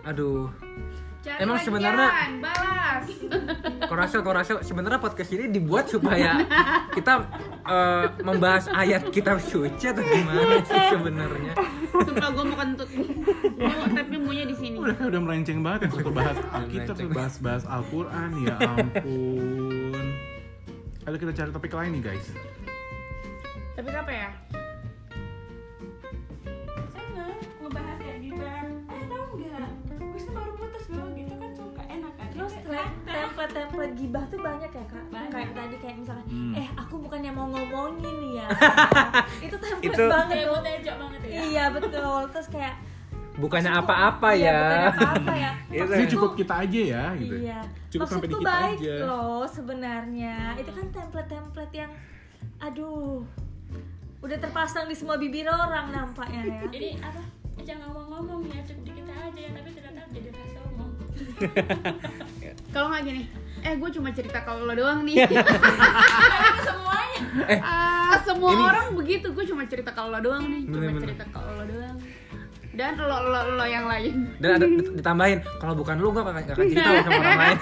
aduh. 0.06 0.54
Cari 1.26 1.42
Emang 1.42 1.58
sebenarnya- 1.58 2.12
balas. 2.38 3.06
Korasel 3.90 4.22
Korasel 4.22 4.58
sebenarnya 4.62 5.02
podcast 5.02 5.30
ini 5.32 5.50
dibuat 5.50 5.90
supaya 5.90 6.38
kita 6.94 7.26
eh, 7.66 8.06
membahas 8.22 8.70
ayat 8.70 9.10
kitab 9.10 9.42
suci 9.42 9.90
atau 9.90 10.02
gimana 10.02 10.62
sih 10.62 10.82
sebenarnya? 10.92 11.54
sumpah 11.96 12.30
gue 12.30 12.44
mau 12.46 12.58
kentut 12.58 12.90
tapi 13.90 14.16
maunya 14.16 14.46
di 14.46 14.54
sini. 14.54 14.76
Udah 14.78 14.98
udah 15.02 15.20
melenceng 15.20 15.60
banget 15.60 15.90
yang 15.90 15.94
satu 15.98 16.12
bahas 16.12 16.38
Alkitab 16.52 16.94
Melenceng. 16.94 17.10
bahas 17.10 17.36
bahas 17.40 17.64
Al-Quran 17.66 18.30
ya 18.44 18.56
ampun. 18.62 20.06
Ayo 21.06 21.16
kita 21.18 21.34
cari 21.34 21.50
topik 21.50 21.74
lain 21.74 21.92
nih 21.96 22.04
guys. 22.06 22.26
Tapi 23.74 23.90
apa 23.90 24.12
ya 24.14 24.30
template-template 33.48 33.94
gibah 33.96 34.24
tuh 34.26 34.40
banyak 34.40 34.72
ya 34.72 34.86
kak? 34.86 35.04
Banyak. 35.08 35.30
Kayak 35.30 35.50
tadi 35.54 35.76
kayak 35.78 35.96
misalkan, 35.98 36.26
Hmm. 36.26 36.54
eh 36.54 36.68
aku 36.74 36.96
bukannya 36.98 37.32
mau 37.32 37.48
ngomongin 37.48 38.18
ya. 38.34 38.48
Itu 39.46 39.56
template 39.56 39.86
Itu- 39.88 40.08
banget 40.08 40.28
kayak 40.28 40.46
tuh. 40.48 40.96
banget 40.98 41.22
ya? 41.24 41.40
Iya 41.42 41.64
betul, 41.72 42.20
terus 42.30 42.48
kayak 42.50 42.76
Bukannya 43.36 43.68
apa-apa 43.70 44.30
iya, 44.32 44.48
ya. 44.48 44.56
bukannya 44.56 44.90
apa-apa 44.90 45.34
ya. 45.36 45.52
Ini 45.70 45.80
Maksudku- 45.82 46.08
cukup 46.10 46.32
kita 46.36 46.54
aja 46.58 46.82
ya 46.88 47.04
gitu. 47.14 47.36
Iya, 47.38 47.60
Cukup 47.90 48.08
sampai 48.08 48.26
di 48.26 48.32
maksudku 48.32 48.40
kita 48.42 48.56
baik 48.58 48.78
aja. 48.80 48.94
loh 49.04 49.44
sebenarnya. 49.46 50.36
Itu 50.56 50.72
kan 50.72 50.86
template-template 50.90 51.74
yang, 51.74 51.92
aduh 52.58 53.22
Udah 54.18 54.42
terpasang 54.42 54.88
di 54.88 54.96
semua 54.96 55.16
bibir 55.16 55.46
orang 55.46 55.92
nampaknya 55.92 56.42
ya. 56.44 56.60
Jadi 56.74 56.98
apa? 56.98 57.22
Eh, 57.56 57.64
jangan 57.64 57.88
ngomong-ngomong 57.88 58.42
ya 58.48 58.58
cukup 58.64 58.84
di 58.84 58.92
kita 58.96 59.14
aja 59.14 59.38
ya 59.38 59.52
tapi 59.54 59.70
ternyata 59.72 60.02
jadi 60.10 60.28
rasa 60.30 60.60
omong 60.66 60.92
kalau 62.76 62.92
nggak 62.92 63.04
gini 63.06 63.24
eh 63.62 63.74
gue 63.74 63.90
cuma 63.90 64.12
cerita 64.12 64.40
kalau 64.42 64.62
lo 64.62 64.74
doang 64.74 65.02
nih 65.02 65.16
Tapi 65.24 65.36
semuanya 66.62 67.20
ke 68.06 68.18
semua 68.22 68.50
Ini- 68.52 68.66
orang 68.68 68.88
begitu 68.94 69.28
gue 69.32 69.46
cuma 69.46 69.64
cerita 69.66 69.90
kalau 69.90 70.12
lo 70.12 70.20
doang 70.22 70.44
nih 70.46 70.62
cuma 70.66 70.76
Bener-bener. 70.84 71.04
cerita 71.08 71.24
kalau 71.32 71.52
lo 71.54 71.66
doang 71.66 71.98
dan 72.72 72.92
lo 72.94 73.08
lo 73.24 73.42
lo 73.56 73.66
yang 73.66 73.88
lain 73.88 74.36
Dan 74.38 74.50
ada 74.54 74.66
ditambahin 74.68 75.40
kalau 75.58 75.74
bukan 75.74 75.96
lu 75.96 76.12
gak 76.12 76.22
akan 76.22 76.34
gak 76.36 76.52
akan 76.52 76.66
cerita 76.68 76.90
sama 77.00 77.16
orang 77.16 77.40
lain. 77.40 77.58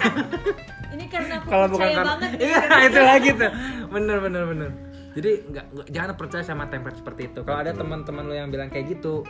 Ini 0.94 1.06
karena 1.08 1.34
aku 1.38 1.48
kalau 1.48 1.68
bukan 1.70 1.88
karena 1.88 2.06
banget 2.08 2.30
Iya, 2.40 2.62
itu 2.84 3.02
lagi 3.04 3.30
tuh. 3.32 3.52
Bener 3.90 4.18
bener 4.20 4.44
bener. 4.46 4.70
Jadi 5.14 5.30
nggak 5.48 5.66
nggak- 5.70 5.90
jangan 5.90 6.14
percaya 6.16 6.44
sama 6.44 6.66
template 6.66 6.98
seperti 6.98 7.22
itu. 7.30 7.40
Kalau 7.42 7.60
ada 7.60 7.72
teman-teman 7.72 8.24
lo 8.24 8.34
yang 8.34 8.50
bilang 8.50 8.68
kayak 8.68 8.90
gitu, 8.92 9.22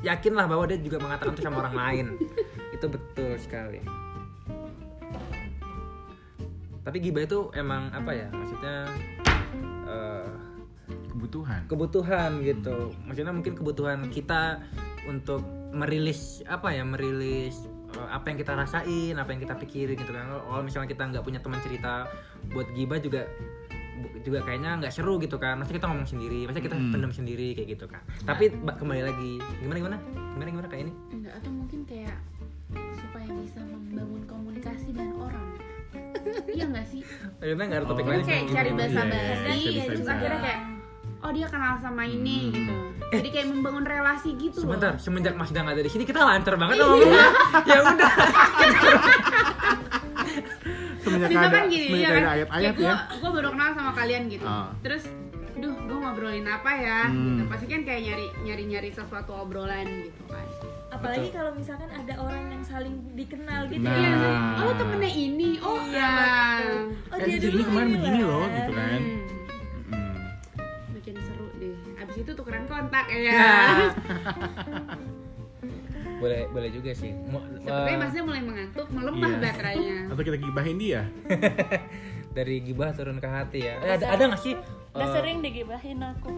yakinlah 0.00 0.44
bahwa 0.44 0.64
dia 0.64 0.76
juga 0.76 1.00
mengatakan 1.00 1.32
itu 1.32 1.40
sama 1.42 1.56
orang 1.62 1.74
lain. 1.74 2.06
itu 2.70 2.86
betul 2.86 3.32
sekali. 3.38 3.80
Tapi 6.82 6.96
gibah 6.98 7.22
itu 7.22 7.50
emang 7.52 7.88
apa 7.90 8.10
ya? 8.10 8.26
Maksudnya 8.28 8.76
eh, 9.86 10.30
Kebutuhan. 11.08 11.60
kebutuhan 11.66 12.30
gitu. 12.42 12.90
Maksudnya 13.04 13.30
mungkin 13.30 13.52
kebutuhan 13.52 13.98
kita 14.08 14.58
untuk 15.04 15.42
merilis 15.70 16.44
apa 16.44 16.68
ya 16.70 16.82
merilis 16.82 17.64
eh, 17.92 18.08
apa 18.08 18.26
yang 18.26 18.38
kita 18.38 18.52
rasain 18.52 19.14
apa 19.14 19.30
yang 19.30 19.40
kita 19.40 19.54
pikirin 19.56 19.94
gitu 19.94 20.10
kan. 20.10 20.26
Kalau 20.28 20.60
misalnya 20.60 20.88
kita 20.88 21.02
nggak 21.06 21.22
punya 21.22 21.38
teman 21.38 21.60
cerita 21.60 22.10
buat 22.50 22.66
gibah 22.72 22.98
juga 22.98 23.24
juga 24.18 24.42
kayaknya 24.42 24.82
nggak 24.82 24.90
seru 24.90 25.16
gitu 25.16 25.38
kan. 25.38 25.54
Masa 25.56 25.70
kita 25.70 25.86
ngomong 25.86 26.08
sendiri 26.08 26.44
masa 26.44 26.58
kita 26.58 26.74
Hmm. 26.74 26.90
pendam 26.90 27.12
sendiri 27.12 27.54
kayak 27.54 27.68
gitu 27.70 27.86
kan. 27.86 28.02
Tapi 28.24 28.50
ba- 28.58 28.74
kembali 28.74 29.02
lagi 29.04 29.32
gimana 29.62 29.78
gimana? 29.78 29.96
Gimana 30.34 30.48
gimana 30.50 30.66
kayak 30.66 30.82
ini? 30.82 30.92
Enggak 31.12 31.34
atau 31.38 31.50
mungkin 31.52 31.80
kayak 31.86 32.16
supaya 32.96 33.28
bisa 33.30 33.60
membangun 33.60 34.22
komunikasi 34.26 34.90
dengan 34.90 35.14
orang 35.22 35.46
iya 36.48 36.64
nggak 36.66 36.86
sih? 36.86 37.02
Ternyata 37.36 37.62
nggak 37.62 37.78
ada 37.78 37.86
topik 37.86 38.02
Oh, 38.02 38.08
lain. 38.08 38.22
Kayak 38.22 38.44
cari 38.48 38.70
bahasa 38.72 39.00
Iya, 39.00 39.04
iya, 39.04 39.12
basi 39.12 39.42
bisa, 39.44 39.68
bisa, 39.68 39.82
terus 39.84 40.00
bisa. 40.00 40.12
akhirnya 40.12 40.40
kayak 40.40 40.60
oh 41.18 41.30
dia 41.30 41.46
kenal 41.46 41.74
sama 41.78 42.02
ini 42.04 42.36
Hmm. 42.40 42.52
gitu. 42.52 42.76
Jadi 43.12 43.28
kayak 43.28 43.46
membangun 43.48 43.84
relasi 43.84 44.30
gitu 44.34 44.56
loh. 44.56 44.64
sebentar 44.66 44.92
semenjak 44.96 45.34
Mas 45.34 45.50
Dang 45.50 45.66
ada 45.66 45.78
di 45.78 45.86
sini 45.86 46.02
kita 46.02 46.20
lancar 46.20 46.54
banget 46.56 46.76
ngomongnya 46.78 47.26
ya 47.62 47.78
udah. 47.84 48.12
Semenjak 50.98 51.28
misalkan 51.28 51.50
ada, 51.58 51.68
gini 51.68 51.84
semenjak 51.84 52.00
ya 52.00 52.08
ada 52.08 52.20
kan? 52.20 52.32
ayat-ayat 52.32 52.74
gue 52.74 52.86
ya. 52.86 52.94
gue 53.12 53.30
baru 53.32 53.48
kenal 53.50 53.70
sama 53.72 53.90
kalian 53.92 54.22
gitu. 54.28 54.44
Ah. 54.44 54.70
terus 54.80 55.04
duh 55.54 55.74
gue 55.76 55.96
ngobrolin 55.96 56.46
apa 56.46 56.70
ya? 56.72 57.00
Hmm. 57.06 57.22
gitu 57.28 57.42
pasti 57.46 57.66
kan 57.66 57.80
kayak 57.82 58.00
nyari 58.02 58.26
nyari 58.42 58.64
nyari 58.66 58.88
sesuatu 58.90 59.32
obrolan 59.36 59.86
gitu 60.02 60.22
kan 60.26 60.46
Apalagi 61.02 61.28
kalau 61.30 61.52
misalkan 61.52 61.90
ada 61.90 62.14
orang 62.16 62.42
yang 62.48 62.62
saling 62.62 62.96
dikenal 63.12 63.60
gitu 63.66 63.82
Nah. 63.82 63.98
ya. 63.98 64.14
Oh 64.62 64.72
temennya 64.72 65.10
ini. 65.10 65.50
Oh 65.58 65.76
Iya, 65.82 65.98
ya. 65.98 66.14
Oh, 67.10 67.12
Eh, 67.12 67.18
dia 67.26 67.36
dulu 67.40 67.52
ini 67.52 67.62
kemarin 67.64 67.84
ini 67.84 67.92
begini 67.96 68.20
lah. 68.20 68.30
loh 68.30 68.46
gitu 68.48 68.72
kan. 68.72 69.00
Hmm, 69.02 69.20
Hmm. 69.90 70.16
makin 70.92 71.14
seru 71.20 71.46
deh. 71.56 71.76
Abis 71.98 72.16
itu 72.16 72.30
tukeran 72.32 72.64
kontak 72.64 73.04
ya. 73.08 73.18
Ya. 73.18 73.34
boleh 76.22 76.40
boleh 76.48 76.70
juga 76.70 76.90
sih. 76.92 77.10
Mo- 77.10 77.42
sepertinya 77.52 77.88
eh, 77.88 77.98
masnya 77.98 78.22
mulai 78.22 78.40
mengantuk 78.40 78.86
melemah 78.88 79.28
Iya. 79.28 79.40
baterainya. 79.42 79.96
Atau 80.06 80.22
kita 80.22 80.36
gibahin 80.38 80.76
dia? 80.78 81.02
Dari 82.32 82.54
gibah 82.62 82.92
turun 82.92 83.18
ke 83.18 83.26
hati 83.26 83.58
ya. 83.60 83.74
Eh, 83.80 83.92
ada 83.92 84.04
ada 84.08 84.22
nggak 84.24 84.40
sih 84.40 84.54
udah 84.92 85.02
eh, 85.02 85.12
sering 85.12 85.36
digibahin 85.40 85.98
aku. 86.00 86.30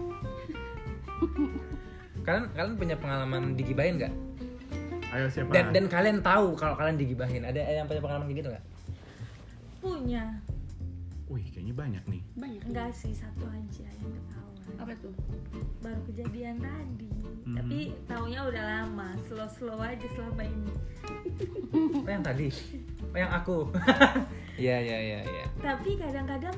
Kalian 2.22 2.44
kalian 2.50 2.74
punya 2.74 2.96
pengalaman 2.96 3.52
digibahin 3.52 3.98
nggak 3.98 4.12
Ayo 5.14 5.30
siapa? 5.30 5.54
dan 5.54 5.70
dan 5.70 5.86
kalian 5.86 6.18
tahu 6.26 6.58
kalau 6.58 6.74
kalian 6.74 6.98
digibahin 6.98 7.46
ada 7.46 7.62
yang 7.62 7.86
punya 7.86 8.02
pengalaman 8.02 8.26
kayak 8.26 8.38
gitu 8.42 8.48
nggak? 8.50 8.64
Punya. 9.78 10.24
Wih 11.30 11.46
kayaknya 11.54 11.74
banyak 11.74 12.04
nih. 12.10 12.22
Banyak. 12.34 12.62
Enggak 12.66 12.90
sih, 12.98 13.14
satu 13.14 13.46
aja 13.46 13.86
yang 13.86 14.10
ketahuan. 14.10 14.74
Apa 14.82 14.92
tuh? 14.98 15.14
Baru 15.78 16.00
kejadian 16.10 16.58
tadi. 16.58 17.14
Mhm. 17.46 17.56
Tapi 17.62 17.78
taunya 18.10 18.40
udah 18.42 18.64
lama, 18.64 19.08
slow-slow 19.30 19.78
aja 19.78 20.06
selama 20.18 20.42
ini. 20.42 20.74
Oh 21.70 22.10
yang 22.10 22.24
tadi? 22.26 22.48
Oh 23.14 23.18
yang 23.18 23.30
aku. 23.30 23.56
Iya 24.54 24.78
iya 24.86 24.98
iya 25.02 25.20
iya. 25.26 25.44
Tapi 25.58 25.98
kadang-kadang 25.98 26.54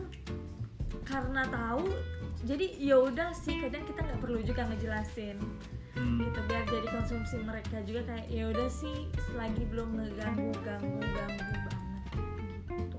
karena 1.09 1.49
tahu 1.49 1.89
jadi 2.45 2.77
ya 2.77 3.01
udah 3.01 3.33
sih 3.33 3.57
kadang 3.57 3.89
kita 3.89 4.05
nggak 4.05 4.21
perlu 4.21 4.45
juga 4.45 4.69
ngejelasin 4.69 5.41
Hmm. 5.97 6.21
gitu 6.21 6.41
biar 6.45 6.63
jadi 6.69 6.89
konsumsi 6.93 7.37
mereka 7.41 7.81
juga 7.89 8.01
kayak 8.05 8.27
ya 8.29 8.45
udah 8.53 8.69
sih 8.69 9.09
selagi 9.33 9.65
belum 9.73 9.89
ngeganggu 9.97 10.53
ganggu 10.61 11.01
ganggu 11.01 11.55
banget. 11.67 12.03
Gitu 12.69 12.99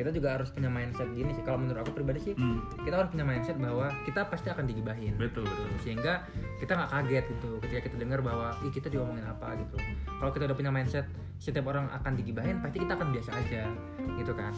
kita 0.00 0.16
juga 0.16 0.40
harus 0.40 0.48
punya 0.48 0.72
mindset 0.72 1.12
gini 1.12 1.28
sih 1.36 1.44
kalau 1.44 1.60
menurut 1.60 1.84
aku 1.84 1.92
pribadi 1.92 2.32
sih 2.32 2.32
Hmm. 2.32 2.64
kita 2.88 3.04
harus 3.04 3.12
punya 3.12 3.26
mindset 3.26 3.60
bahwa 3.60 3.92
kita 4.08 4.24
pasti 4.32 4.48
akan 4.48 4.64
digibahin. 4.64 5.12
Betul 5.20 5.44
betul. 5.44 5.68
Sehingga 5.84 6.24
kita 6.56 6.72
nggak 6.72 6.90
kaget 6.94 7.24
gitu 7.36 7.50
ketika 7.60 7.80
kita 7.92 7.96
dengar 8.00 8.24
bahwa 8.24 8.56
ih 8.64 8.72
kita 8.72 8.88
diomongin 8.88 9.28
apa 9.28 9.60
gitu. 9.60 9.76
Kalau 10.08 10.32
kita 10.32 10.48
udah 10.48 10.56
punya 10.56 10.72
mindset 10.72 11.04
setiap 11.40 11.72
orang 11.72 11.88
akan 11.88 12.20
digibahin 12.20 12.60
pasti 12.60 12.84
kita 12.84 12.92
akan 13.00 13.16
biasa 13.16 13.30
aja 13.32 13.64
gitu 14.20 14.32
kan 14.36 14.52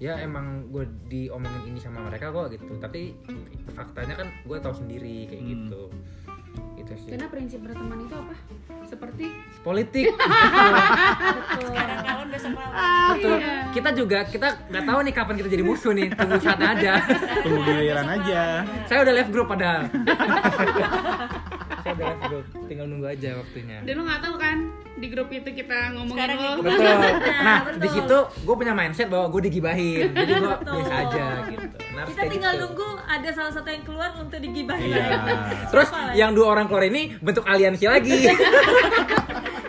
ya 0.00 0.16
emang 0.16 0.72
gue 0.72 0.82
diomongin 1.06 1.62
ini 1.68 1.78
sama 1.78 2.00
mereka 2.02 2.32
kok 2.32 2.48
gitu. 2.50 2.72
Tapi 2.76 3.12
faktanya 3.70 4.16
kan 4.16 4.28
gue 4.42 4.56
tahu 4.58 4.74
sendiri 4.74 5.28
kayak 5.28 5.38
Hmm. 5.38 5.50
gitu. 5.52 5.82
Gitu 6.74 6.92
sih. 6.98 7.10
Karena 7.12 7.28
prinsip 7.28 7.60
berteman 7.60 8.00
itu 8.02 8.14
apa? 8.16 8.34
Seperti? 8.82 9.24
Politik. 9.60 10.08
Betul. 11.36 11.70
Sekarang 11.70 12.28
besok 12.30 12.52
malam 12.54 13.10
betul. 13.10 13.36
iya. 13.36 13.66
kita 13.74 13.90
juga 13.92 14.18
kita 14.24 14.48
nggak 14.70 14.84
tahu 14.86 14.98
nih 15.02 15.12
kapan 15.12 15.34
kita 15.36 15.48
jadi 15.50 15.64
musuh 15.66 15.92
nih. 15.92 16.08
Tunggu 16.10 16.38
saatnya 16.38 16.68
aja 16.72 16.92
tunggu 17.42 17.60
giliran 17.60 18.08
aja. 18.08 18.42
Saya 18.86 18.98
udah 19.02 19.14
left 19.14 19.30
group 19.30 19.46
padahal 19.46 19.90
group 22.20 22.44
tinggal 22.64 22.86
nunggu 22.86 23.06
aja 23.08 23.30
waktunya 23.36 23.78
dan 23.80 23.92
lo 23.92 24.02
nggak 24.02 24.20
tahu 24.20 24.36
kan 24.36 24.56
di 24.92 25.06
grup 25.06 25.28
itu 25.28 25.50
kita 25.50 25.78
ngomongin 25.92 26.18
Sekarang 26.18 26.38
lo. 26.38 26.50
betul 26.60 26.84
nah 27.46 27.58
betul. 27.62 27.80
di 27.80 27.88
situ 27.90 28.16
gue 28.42 28.54
punya 28.54 28.72
mindset 28.72 29.08
bahwa 29.08 29.26
gue 29.28 29.42
digibahin 29.42 30.08
jadi 30.12 30.32
gue 30.36 30.54
biasa 30.62 30.94
aja 30.98 31.24
gitu 31.48 31.68
Nah, 31.90 32.06
kita 32.06 32.22
tinggal 32.28 32.52
gitu. 32.54 32.62
nunggu 32.64 32.88
ada 33.02 33.28
salah 33.28 33.50
satu 33.50 33.68
yang 33.68 33.82
keluar 33.82 34.10
untuk 34.14 34.38
digibahin 34.38 34.88
Iya. 34.90 35.20
terus 35.68 35.88
lagi? 35.90 36.16
yang 36.16 36.30
dua 36.30 36.46
orang 36.48 36.64
keluar 36.64 36.84
ini 36.86 37.12
bentuk 37.18 37.44
aliansi 37.44 37.84
lagi 37.84 38.18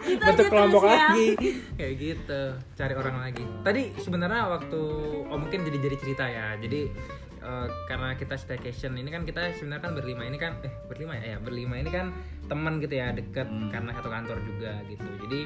Gitu 0.01 0.23
bentuk 0.27 0.45
aja 0.45 0.49
kelompok 0.49 0.81
terus 0.81 0.93
ya. 0.93 1.07
lagi 1.07 1.27
kayak 1.73 1.93
gitu 1.97 2.41
cari 2.73 2.93
orang 2.93 3.15
lagi 3.17 3.43
tadi 3.61 3.81
sebenarnya 3.97 4.41
waktu 4.49 4.81
oh 5.23 5.37
mungkin 5.37 5.59
jadi 5.63 5.77
jadi 5.81 5.95
cerita 5.97 6.25
ya 6.25 6.47
jadi 6.57 6.81
eh, 7.41 7.67
karena 7.85 8.13
kita 8.13 8.35
staycation 8.35 8.93
ini 8.93 9.09
kan 9.09 9.21
kita 9.21 9.51
sebenarnya 9.53 9.83
kan 9.83 9.93
berlima 9.93 10.23
ini 10.23 10.37
kan 10.37 10.53
eh 10.61 10.73
berlima 10.85 11.13
ya, 11.15 11.23
ya 11.25 11.37
berlima 11.37 11.75
ini 11.75 11.89
kan 11.89 12.13
teman 12.45 12.77
gitu 12.77 12.93
ya 12.93 13.11
deket 13.11 13.45
Hmm. 13.45 13.69
karena 13.69 13.91
satu 13.91 14.07
kantor 14.07 14.37
juga 14.39 14.71
gitu. 14.85 15.07
Jadi 15.21 15.39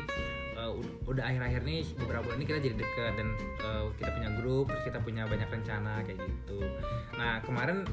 eh, 0.56 0.72
ud- 0.72 0.96
udah 1.06 1.24
akhir-akhir 1.24 1.62
ini 1.64 1.78
beberapa 1.96 2.24
bulan 2.24 2.38
ini 2.38 2.46
kita 2.46 2.60
jadi 2.62 2.76
deket 2.76 3.14
dan 3.16 3.28
eh, 3.38 3.84
kita 3.96 4.10
punya 4.12 4.30
grup 4.36 4.66
terus 4.68 4.84
kita 4.84 5.00
punya 5.00 5.24
banyak 5.26 5.48
rencana 5.48 5.94
kayak 6.02 6.20
gitu. 6.20 6.60
Nah 7.16 7.40
kemarin 7.42 7.84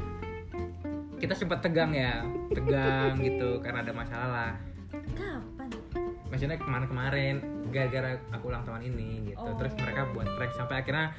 kita 1.16 1.34
sempat 1.34 1.62
tegang 1.62 1.94
ya 1.94 2.26
tegang 2.50 3.14
gitu 3.26 3.62
karena 3.62 3.80
ada 3.80 3.92
masalah 3.92 4.50
kapan? 5.14 5.70
Maksudnya 6.26 6.56
kemarin-kemarin 6.56 7.36
gara-gara 7.68 8.16
aku 8.30 8.48
ulang 8.48 8.64
tahun 8.64 8.82
ini 8.84 9.30
gitu. 9.30 9.38
Oh. 9.38 9.54
terus 9.54 9.72
mereka 9.76 10.08
buat 10.10 10.24
prank 10.34 10.52
sampai 10.52 10.80
akhirnya 10.80 11.12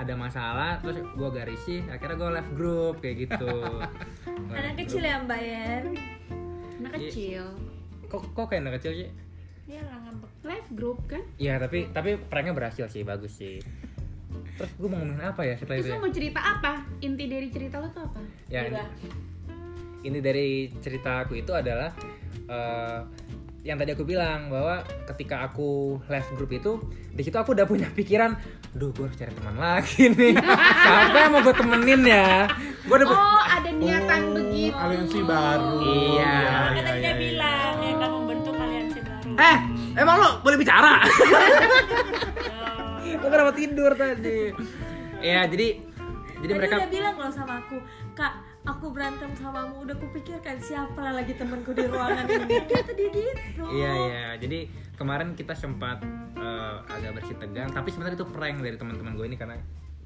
ada 0.00 0.14
masalah 0.16 0.80
terus 0.80 1.00
gue 1.04 1.28
gak 1.30 1.46
risih 1.48 1.80
akhirnya 1.86 2.16
gue 2.16 2.30
left 2.32 2.52
group 2.56 2.94
kayak 2.98 3.28
gitu 3.28 3.54
anak 4.56 4.74
kecil 4.78 5.02
ya 5.02 5.16
mbak 5.22 5.40
Yen 5.40 5.84
Anak 6.80 6.92
kecil. 6.96 7.44
kok 8.08 8.24
kok 8.32 8.46
kayak 8.48 8.64
anak 8.64 8.80
kecil 8.80 8.92
sih 8.96 9.08
ngambek 9.70 10.32
Live 10.42 10.68
group 10.74 10.98
kan? 11.06 11.22
Iya 11.38 11.62
tapi 11.62 11.86
tapi 11.92 12.18
pranknya 12.18 12.56
berhasil 12.56 12.90
sih 12.90 13.06
bagus 13.06 13.38
sih 13.38 13.62
terus 14.56 14.72
gue 14.76 14.88
mau 14.88 15.00
ngomongin 15.00 15.24
apa 15.24 15.40
ya 15.42 15.54
setelah 15.56 15.80
Terus 15.80 15.86
itu 15.86 15.92
lo 15.92 15.96
ya? 15.96 16.02
mau 16.04 16.12
cerita 16.12 16.40
apa? 16.42 16.72
Inti 17.00 17.24
dari 17.26 17.48
cerita 17.48 17.76
lo 17.80 17.88
tuh 17.88 18.02
apa? 18.04 18.20
ya 18.46 18.60
ini, 18.60 18.68
Gila. 18.68 18.84
ini 20.02 20.18
dari 20.20 20.48
cerita 20.80 21.10
aku 21.22 21.32
itu 21.36 21.52
adalah 21.52 21.90
eh, 22.48 22.98
yang 23.60 23.76
tadi 23.76 23.92
aku 23.92 24.02
bilang 24.02 24.48
bahwa 24.48 24.80
ketika 25.06 25.44
aku 25.44 26.00
left 26.06 26.32
group 26.32 26.48
itu 26.48 26.80
di 27.10 27.20
situ 27.20 27.36
aku 27.36 27.52
udah 27.52 27.64
punya 27.64 27.88
pikiran 27.90 28.32
duh 28.72 28.88
gue 28.90 29.04
harus 29.04 29.14
cari 29.14 29.28
teman 29.30 29.52
lagi 29.54 30.08
nih 30.08 30.32
siapa 30.82 31.16
yang 31.18 31.30
mau 31.30 31.40
gue 31.40 31.52
temenin 31.52 32.00
ya 32.02 32.48
gue 32.80 32.96
udah 32.96 33.06
Oh, 33.06 33.42
ada 33.42 33.68
niatan 33.68 34.20
begitu. 34.32 34.72
aliansi 34.72 35.20
baru 35.20 35.76
Iya. 35.76 36.36
kan 36.40 36.72
iya, 36.72 36.82
tadi 36.82 36.98
dia 36.98 37.04
iya, 37.04 37.12
bilang 37.14 37.74
iya. 37.76 37.86
ya 37.86 37.94
kamu 37.98 38.18
bentuk 38.24 38.54
aliansi 38.56 38.98
baru 39.02 39.30
eh 39.36 39.58
emang 39.94 40.16
lo 40.16 40.30
boleh 40.40 40.56
bicara 40.56 40.92
Oh. 42.50 43.18
lo 43.20 43.26
kenapa 43.28 43.52
tidur 43.52 43.92
tadi 43.92 44.56
ya 45.20 45.44
jadi 45.44 45.68
jadi 46.40 46.48
Tadi 46.48 46.52
mereka 46.56 46.74
udah 46.80 46.88
bilang 46.88 47.14
loh 47.14 47.28
sama 47.28 47.60
aku 47.60 47.76
kak 48.14 48.32
aku 48.70 48.86
berantem 48.88 49.30
samamu 49.34 49.82
udah 49.82 49.96
kupikirkan 49.96 50.56
siapa 50.58 50.94
lah 50.96 51.14
lagi 51.16 51.34
temanku 51.34 51.70
di 51.70 51.84
ruangan 51.84 52.24
ini 52.24 52.56
kata 52.70 52.92
dia 52.94 53.08
gitu 53.10 53.62
Iya 53.68 53.92
iya. 54.00 54.24
Jadi 54.36 54.58
kemarin 54.94 55.34
kita 55.34 55.52
sempat 55.52 56.00
eh, 56.34 56.76
agak 56.86 57.18
bersih 57.18 57.36
tegang, 57.36 57.68
tapi 57.68 57.88
sebenarnya 57.88 58.16
itu 58.16 58.26
prank 58.26 58.58
dari 58.58 58.76
teman-teman 58.76 59.12
gue 59.14 59.26
ini 59.26 59.36
karena 59.36 59.58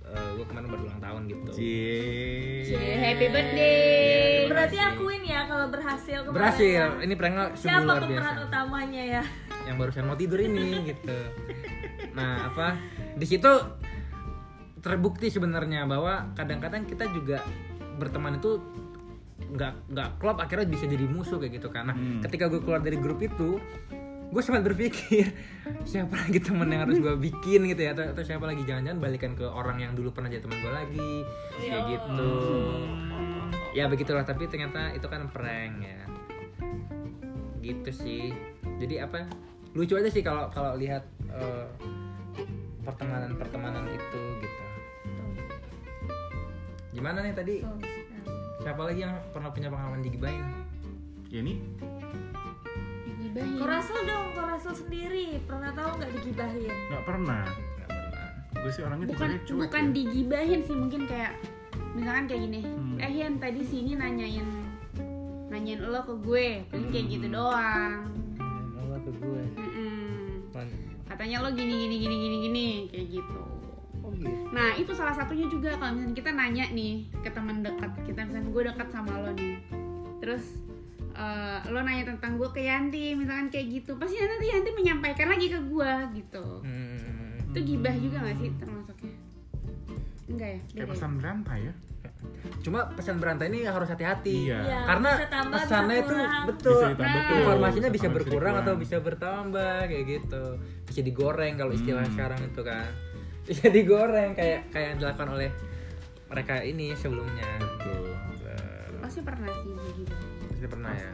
gue 0.04 0.46
kemarin 0.46 0.68
baru 0.68 0.82
ulang 0.84 1.00
tahun 1.00 1.22
gitu. 1.26 1.50
Cie. 1.50 2.76
Happy 2.94 3.26
birthday. 3.26 4.46
berarti 4.46 4.76
akuin 4.78 5.22
ya 5.24 5.48
kalau 5.48 5.66
berhasil 5.66 6.18
kemarin 6.22 6.36
Berhasil. 6.38 6.70
ya. 6.70 7.02
Ini 7.02 7.14
pranknya 7.16 7.44
sungguh 7.50 7.66
siapa 7.72 7.82
luar 7.82 8.02
pemeran 8.04 8.22
biasa. 8.30 8.46
utamanya 8.46 9.02
ya 9.02 9.22
Yang 9.64 9.76
barusan 9.80 10.04
mau 10.04 10.14
tidur 10.14 10.38
ini 10.38 10.66
gitu. 10.86 11.18
Nah 12.12 12.46
apa? 12.46 12.78
Di 13.16 13.26
situ 13.26 13.48
terbukti 14.78 15.32
sebenarnya 15.32 15.88
bahwa 15.88 16.30
kadang-kadang 16.36 16.84
kita 16.84 17.08
juga 17.10 17.40
berteman 17.94 18.36
itu 18.36 18.58
nggak 19.44 19.72
nggak 19.88 20.08
klop 20.18 20.38
akhirnya 20.38 20.66
bisa 20.66 20.84
jadi 20.84 21.06
musuh 21.06 21.38
kayak 21.38 21.58
gitu 21.58 21.68
karena 21.68 21.94
Hmm. 21.94 22.18
ketika 22.22 22.46
gue 22.48 22.58
keluar 22.58 22.80
dari 22.80 22.98
grup 22.98 23.18
itu 23.18 23.58
gue 24.24 24.42
sempat 24.42 24.66
berpikir 24.66 25.30
siapa 25.90 26.10
lagi 26.16 26.42
temen 26.42 26.66
yang 26.66 26.82
harus 26.82 26.98
gue 26.98 27.14
bikin 27.30 27.70
gitu 27.70 27.80
ya? 27.80 27.94
Atau, 27.94 28.10
atau 28.10 28.22
siapa 28.22 28.44
lagi? 28.44 28.66
Jangan-jangan 28.66 28.98
balikan 28.98 29.32
ke 29.32 29.46
orang 29.46 29.78
yang 29.78 29.92
dulu 29.94 30.10
pernah 30.10 30.26
jadi 30.26 30.42
teman 30.42 30.58
gue 30.58 30.72
lagi 30.72 31.10
kayak 31.60 31.82
gitu. 31.86 32.32
Ya 33.72 33.86
begitulah 33.86 34.22
tapi 34.22 34.46
ternyata 34.46 34.90
itu 34.90 35.06
kan 35.06 35.30
prank 35.30 35.74
ya. 35.80 36.02
Gitu 37.60 37.90
sih. 37.90 38.34
Jadi 38.76 38.98
apa? 38.98 39.22
Lucu 39.72 39.94
aja 39.94 40.10
sih 40.10 40.22
kalau 40.22 40.50
kalau 40.50 40.74
lihat 40.74 41.06
eh, 41.30 41.66
pertemanan 42.82 43.34
pertemanan 43.34 43.86
itu. 43.86 44.02
gitu 44.02 44.22
gimana 47.04 47.20
nih 47.20 47.36
tadi 47.36 47.54
siapa 48.58 48.80
lagi 48.80 49.04
yang 49.04 49.12
pernah 49.28 49.52
punya 49.52 49.68
pengalaman 49.68 50.00
digibahin 50.00 50.40
Ya 51.28 51.44
ini 51.44 51.60
Digibahin. 53.04 53.60
Korasel 53.60 54.08
dong, 54.08 54.32
Korasel 54.32 54.72
sendiri 54.72 55.36
Pernah 55.44 55.76
tahu 55.76 56.00
nggak 56.00 56.10
digibahin? 56.14 56.72
nggak 56.88 57.04
pernah. 57.04 57.44
Nggak 57.44 57.88
pernah. 57.90 58.28
Gue 58.54 58.70
sih 58.72 58.82
orangnya 58.82 59.06
bukan 59.06 59.28
cuek 59.36 59.60
bukan 59.60 59.84
ya. 59.84 59.92
digibahin 59.92 60.60
sih 60.62 60.72
mungkin 60.72 61.02
kayak 61.04 61.32
misalkan 61.92 62.24
kayak 62.24 62.40
gini 62.42 62.60
Hmm. 62.64 62.96
eh 62.96 63.12
Yan 63.12 63.36
tadi 63.36 63.60
sini 63.60 63.92
nanyain 63.94 64.48
nanyain 65.50 65.84
lo 65.84 66.00
ke 66.00 66.14
gue 66.16 66.46
paling 66.66 66.88
kayak 66.88 67.06
gitu 67.10 67.26
doang 67.28 68.08
Allah 68.74 68.98
ke 68.98 69.12
gue 69.12 69.42
Mm-mm. 69.52 70.48
Man- 70.50 70.72
katanya 71.04 71.36
lo 71.42 71.52
gini 71.52 71.68
gini 71.76 71.96
gini 71.98 72.16
gini 72.16 72.36
gini 72.40 72.66
kayak 72.88 73.06
gitu 73.12 73.42
gitu 74.24 74.48
nah 74.50 74.72
itu 74.74 74.90
salah 74.90 75.12
satunya 75.12 75.44
juga 75.46 75.76
kalau 75.76 75.98
misalnya 75.98 76.16
kita 76.16 76.30
nanya 76.32 76.64
nih 76.70 76.92
ke 77.20 77.28
teman 77.28 77.60
dekat 77.60 77.92
kita 78.02 78.24
misalnya 78.24 78.48
gue 78.48 78.62
dekat 78.64 78.88
sama 78.88 79.12
lo 79.20 79.30
nih. 79.34 79.56
Terus 80.18 80.44
eh, 81.12 81.58
lo 81.68 81.78
nanya 81.78 82.04
tentang 82.10 82.40
gue 82.40 82.48
ke 82.48 82.64
Yanti 82.64 83.12
misalkan 83.12 83.52
kayak 83.52 83.66
gitu 83.70 83.94
pasti 83.94 84.16
nanti 84.16 84.46
Yanti 84.48 84.70
menyampaikan 84.72 85.28
lagi 85.28 85.46
ke 85.46 85.60
gue 85.60 85.92
gitu. 86.16 86.46
Hmm. 86.64 87.52
itu 87.54 87.58
gibah 87.70 87.94
juga 87.94 88.16
gak 88.24 88.36
sih 88.40 88.50
termasuknya? 88.58 89.14
Enggak 90.26 90.48
ya? 90.48 90.60
Kayak 90.74 90.86
ya? 90.86 90.90
pesan 90.90 91.10
berantai 91.20 91.60
ya. 91.70 91.74
cuma 92.64 92.88
pesan 92.96 93.20
berantai 93.20 93.46
ini 93.52 93.68
harus 93.68 93.84
hati-hati. 93.86 94.48
Iya. 94.48 94.58
Iya, 94.64 94.78
karena 94.88 95.10
bisa 95.12 95.28
tambah, 95.28 95.52
bisa 95.52 95.64
pesannya 95.68 95.96
itu 96.00 96.16
betul. 96.48 96.72
Bisa 96.72 96.86
ditambah 96.96 97.20
Nah, 97.20 97.36
informasinya 97.36 97.90
bisa 97.92 98.08
Sama 98.08 98.16
berkurang 98.16 98.54
atau 98.64 98.74
bisa 98.74 98.96
bertambah 98.98 99.76
kayak 99.86 100.04
gitu. 100.08 100.44
Bisa 100.88 101.00
digoreng 101.04 101.54
kalau 101.60 101.72
istilah 101.76 102.02
Hmm. 102.08 102.14
sekarang 102.16 102.40
itu 102.42 102.60
kan 102.64 102.88
bisa 103.48 103.66
digoreng 103.68 104.32
kayak 104.32 104.72
kayak 104.72 104.86
yang 104.94 104.98
dilakukan 105.00 105.28
oleh 105.30 105.50
mereka 106.26 106.54
ini 106.60 106.96
sebelumnya 106.96 107.46
Betul. 107.60 108.10
Eh, 108.48 109.00
pasti 109.00 109.20
pernah 109.20 109.50
sih 109.60 109.72
gitu 110.00 110.14
pasti 110.48 110.66
pernah 110.66 110.90
ya 110.90 111.08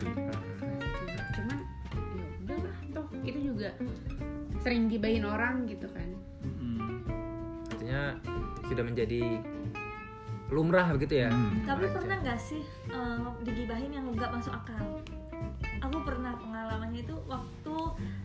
cuman 1.35 1.59
ya 2.15 2.27
udahlah 2.47 2.77
toh 2.95 3.07
itu 3.23 3.39
juga 3.53 3.71
sering 4.61 4.87
gibahin 4.87 5.25
orang 5.25 5.67
gitu 5.67 5.89
kan 5.91 6.09
Mm-mm. 6.45 7.03
artinya 7.73 8.15
sudah 8.65 8.85
menjadi 8.85 9.41
lumrah 10.51 10.91
begitu 10.91 11.23
ya 11.23 11.31
Hmm. 11.31 11.63
Tapi 11.63 11.87
Aja. 11.87 11.95
pernah 11.95 12.17
nggak 12.21 12.41
sih 12.43 12.63
eh, 12.91 13.19
digibahin 13.43 13.91
yang 13.95 14.11
nggak 14.11 14.35
masuk 14.35 14.51
akal? 14.51 14.99
Aku 15.81 16.03
pernah 16.03 16.35
pengalamannya 16.37 17.07
itu 17.07 17.15
waktu 17.25 17.77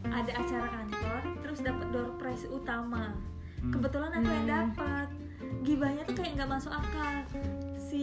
ada 0.09 0.31
acara 0.33 0.67
kantor, 0.73 1.19
terus 1.39 1.59
dapat 1.61 1.87
door 1.93 2.17
prize 2.17 2.49
utama. 2.49 3.13
Hmm. 3.57 3.71
Kebetulan 3.71 4.11
aku 4.13 4.27
yang 4.27 4.41
Hmm. 4.41 4.55
dapat. 4.71 5.07
gibahnya 5.61 6.01
tuh 6.03 6.15
kayak 6.15 6.31
nggak 6.35 6.51
masuk 6.51 6.69
akal 6.69 7.13
si 7.75 8.01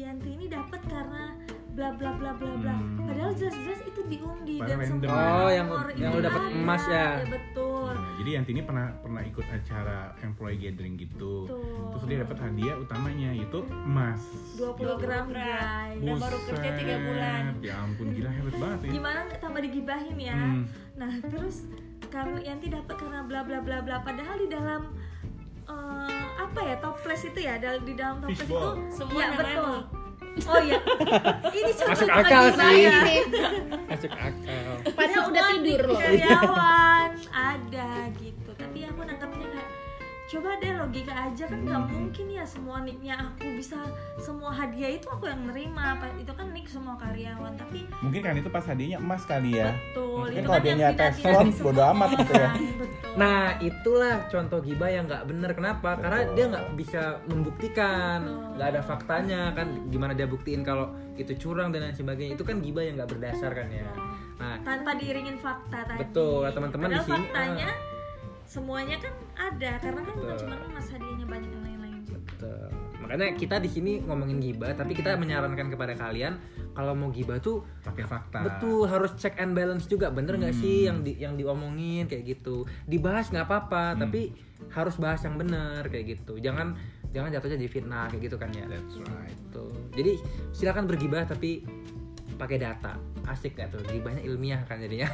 Yanti 0.00 0.30
ini 0.32 0.46
dapat 0.46 0.82
karena 0.84 1.34
bla 1.72 1.90
bla 1.92 2.10
bla 2.12 2.30
bla 2.32 2.52
bla 2.56 2.74
Hmm. 2.74 3.02
padahal 3.04 3.30
jelas-jelas 3.32 3.80
itu 3.84 4.00
diundi 4.04 4.58
dan 4.58 4.74
Padahal 4.74 4.82
semua 4.84 5.06
random. 5.06 5.10
Oh, 5.14 5.48
yang- 5.48 5.70
yang 5.92 6.10
itu 6.10 6.18
lu 6.18 6.22
dapet 6.24 6.40
ada. 6.40 6.54
emas 6.56 6.82
ya? 6.84 7.06
betul 7.24 7.90
Nah, 7.94 8.12
jadi 8.16 8.30
Yanti 8.32 8.50
ini 8.52 8.62
pernah 8.62 8.86
pernah 8.96 9.22
ikut 9.22 9.46
acara 9.48 9.98
employee 10.20 10.58
gathering 10.60 10.94
gitu 10.96 11.34
Betul. 11.44 11.62
terus 11.92 12.04
dia 12.04 12.18
dapat 12.20 12.38
hadiah 12.40 12.76
utamanya 12.76 13.28
yaitu 13.32 13.58
emas 13.80 14.20
20 14.54 14.94
gram 14.96 15.26
guys 15.28 15.98
Dan 16.00 16.16
baru 16.16 16.38
kerja 16.44 16.70
tiga 16.72 16.94
Buset, 16.94 17.06
bulan. 17.06 17.42
ya 17.60 17.74
ampun 17.76 18.06
gila 18.10 18.30
hebat 18.32 18.54
banget 18.56 18.78
ya 18.80 18.90
gimana 18.92 19.18
tambah 19.36 19.60
digibahin 19.60 20.16
ya 20.16 20.34
Hmm. 20.36 20.62
nah 20.94 21.10
terus 21.20 21.56
karena 22.08 22.38
Yanti 22.40 22.66
dapat 22.68 22.94
karena 22.96 23.20
bla 23.24 23.40
bla 23.42 23.58
bla 23.60 23.78
bla 23.80 23.96
padahal 24.00 24.36
di 24.36 24.48
dalam 24.48 24.82
eh, 25.64 26.24
apa 26.36 26.60
ya 26.60 26.76
toples 26.78 27.22
itu 27.24 27.38
ya 27.40 27.56
di 27.60 27.94
dalam 27.96 28.20
toples 28.20 28.40
itu. 28.44 28.58
Semua 28.92 29.20
ya 29.20 29.28
betul 29.34 29.54
emang. 29.54 29.82
oh 30.34 30.58
iya 30.66 30.78
ini 31.54 31.70
contoh 31.78 31.94
Masuk 31.94 32.10
akal 32.10 32.44
sih. 32.58 32.76
ya. 32.82 32.98
Masuk 33.86 34.10
akal. 34.10 34.66
Padahal 34.98 35.22
udah 35.30 35.42
tidur 35.54 35.80
loh. 35.86 35.98
karyawan 36.02 37.10
ada 37.30 37.88
gitu 38.18 38.50
tapi 38.58 38.78
aku 38.82 39.00
nangkapnya 39.06 39.63
coba 40.34 40.50
deh 40.56 40.74
logika 40.74 41.14
aja 41.14 41.44
kan 41.46 41.58
nggak 41.60 41.78
Hmm. 41.80 41.92
mungkin 41.94 42.26
ya 42.28 42.42
semua 42.44 42.76
nicknya 42.80 43.14
aku 43.14 43.46
bisa 43.54 43.78
semua 44.16 44.50
hadiah 44.50 44.90
itu 44.92 45.06
aku 45.06 45.24
yang 45.24 45.46
nerima 45.46 45.94
Apa- 45.94 46.10
itu 46.16 46.28
kan 46.28 46.50
nick 46.50 46.66
semua 46.66 46.94
karyawan 46.96 47.54
tapi 47.54 47.86
Mungkin 48.00 48.20
kan 48.20 48.34
itu 48.34 48.48
pas 48.48 48.64
hadiahnya 48.64 48.98
emas 48.98 49.22
kali 49.22 49.54
ya. 49.54 49.70
betul 49.70 50.26
Mungkin 50.26 50.34
itu 50.34 50.42
kalau 50.44 50.58
kan 50.58 50.74
tidak- 50.74 51.14
slot, 51.14 51.46
tidak 51.46 51.62
bodo 51.62 51.82
amat 51.88 52.08
gitu 52.16 52.32
ya. 52.34 52.50
betul 52.80 53.12
Nah 53.14 53.38
itulah 53.60 54.14
contoh 54.26 54.58
gibah 54.58 54.90
yang 54.90 55.06
nggak 55.06 55.22
bener 55.24 55.50
kenapa? 55.52 55.90
Karena 55.94 56.18
Betul. 56.20 56.34
dia 56.34 56.44
nggak 56.50 56.66
bisa 56.74 57.02
membuktikan, 57.24 58.18
nggak 58.52 58.68
ada 58.68 58.82
faktanya 58.82 59.54
kan. 59.54 59.70
Gimana 59.86 60.12
dia 60.12 60.26
buktiin 60.26 60.60
kalau 60.60 60.90
itu 61.14 61.30
curang 61.38 61.70
dan 61.70 61.84
lain 61.84 61.94
sebagainya? 61.94 62.34
Itu 62.34 62.42
kan 62.42 62.58
gibah 62.58 62.82
yang 62.82 62.98
nggak 62.98 63.06
berdasar 63.08 63.54
kan 63.54 63.70
ya. 63.70 63.86
Nah 64.34 64.58
tanpa 64.60 64.98
diiringin 64.98 65.38
fakta 65.38 65.78
tadi 65.84 66.02
Betul, 66.02 66.42
teman-teman 66.48 66.90
di 66.90 66.98
sini, 67.00 67.22
faktanya 67.22 67.70
semuanya 68.54 68.96
kan 68.96 69.14
ada 69.34 69.82
karena 69.82 70.00
kan 70.00 70.14
bukan 70.14 70.36
cuma 70.38 70.54
emas 70.64 70.86
hadiahnya 70.88 71.26
banyak 71.26 71.50
yang 71.50 71.62
lain-lain 71.64 71.94
juga 72.00 72.18
betul. 72.22 72.66
Makanya 73.02 73.36
kita 73.36 73.56
di 73.58 73.68
sini 73.68 73.92
ngomongin 74.00 74.40
gibah, 74.40 74.72
tapi 74.72 74.96
kita 74.96 75.12
menyarankan 75.14 75.68
kepada 75.68 75.92
kalian 75.92 76.40
kalau 76.72 76.96
mau 76.96 77.10
gibah 77.10 77.36
tuh 77.36 77.60
pakai 77.82 78.02
fakta 78.02 78.40
betul 78.42 78.88
harus 78.88 79.12
check 79.14 79.36
and 79.36 79.52
balance 79.52 79.84
juga 79.84 80.08
bener 80.08 80.34
nggak 80.34 80.50
Hmm. 80.50 80.62
sih 80.62 80.78
yang 80.86 80.98
di, 81.02 81.12
yang 81.14 81.34
diomongin 81.34 82.06
kayak 82.06 82.24
gitu 82.26 82.64
dibahas 82.84 83.28
nggak 83.28 83.44
apa-apa 83.44 83.94
Hmm. 83.94 84.00
tapi 84.02 84.32
harus 84.70 84.96
bahas 84.96 85.20
yang 85.20 85.36
bener 85.36 85.86
kayak 85.86 86.18
gitu 86.18 86.40
jangan 86.40 86.74
jangan 87.12 87.30
jatuhnya 87.30 87.60
jadi 87.60 87.70
fitnah 87.70 88.06
kayak 88.08 88.22
gitu 88.26 88.36
kan 88.38 88.50
ya 88.50 88.66
that's 88.66 88.96
right 88.98 89.38
Tuh. 89.50 89.70
Jadi 89.94 90.18
silakan 90.50 90.90
bergibah 90.90 91.22
tapi 91.22 91.62
pakai 92.34 92.58
data. 92.58 92.92
Asik 93.24 93.54
gak 93.54 93.70
tuh? 93.70 93.80
Gibahnya 93.84 94.20
ilmiah 94.20 94.60
kan 94.62 94.76
jadinya. 94.76 95.08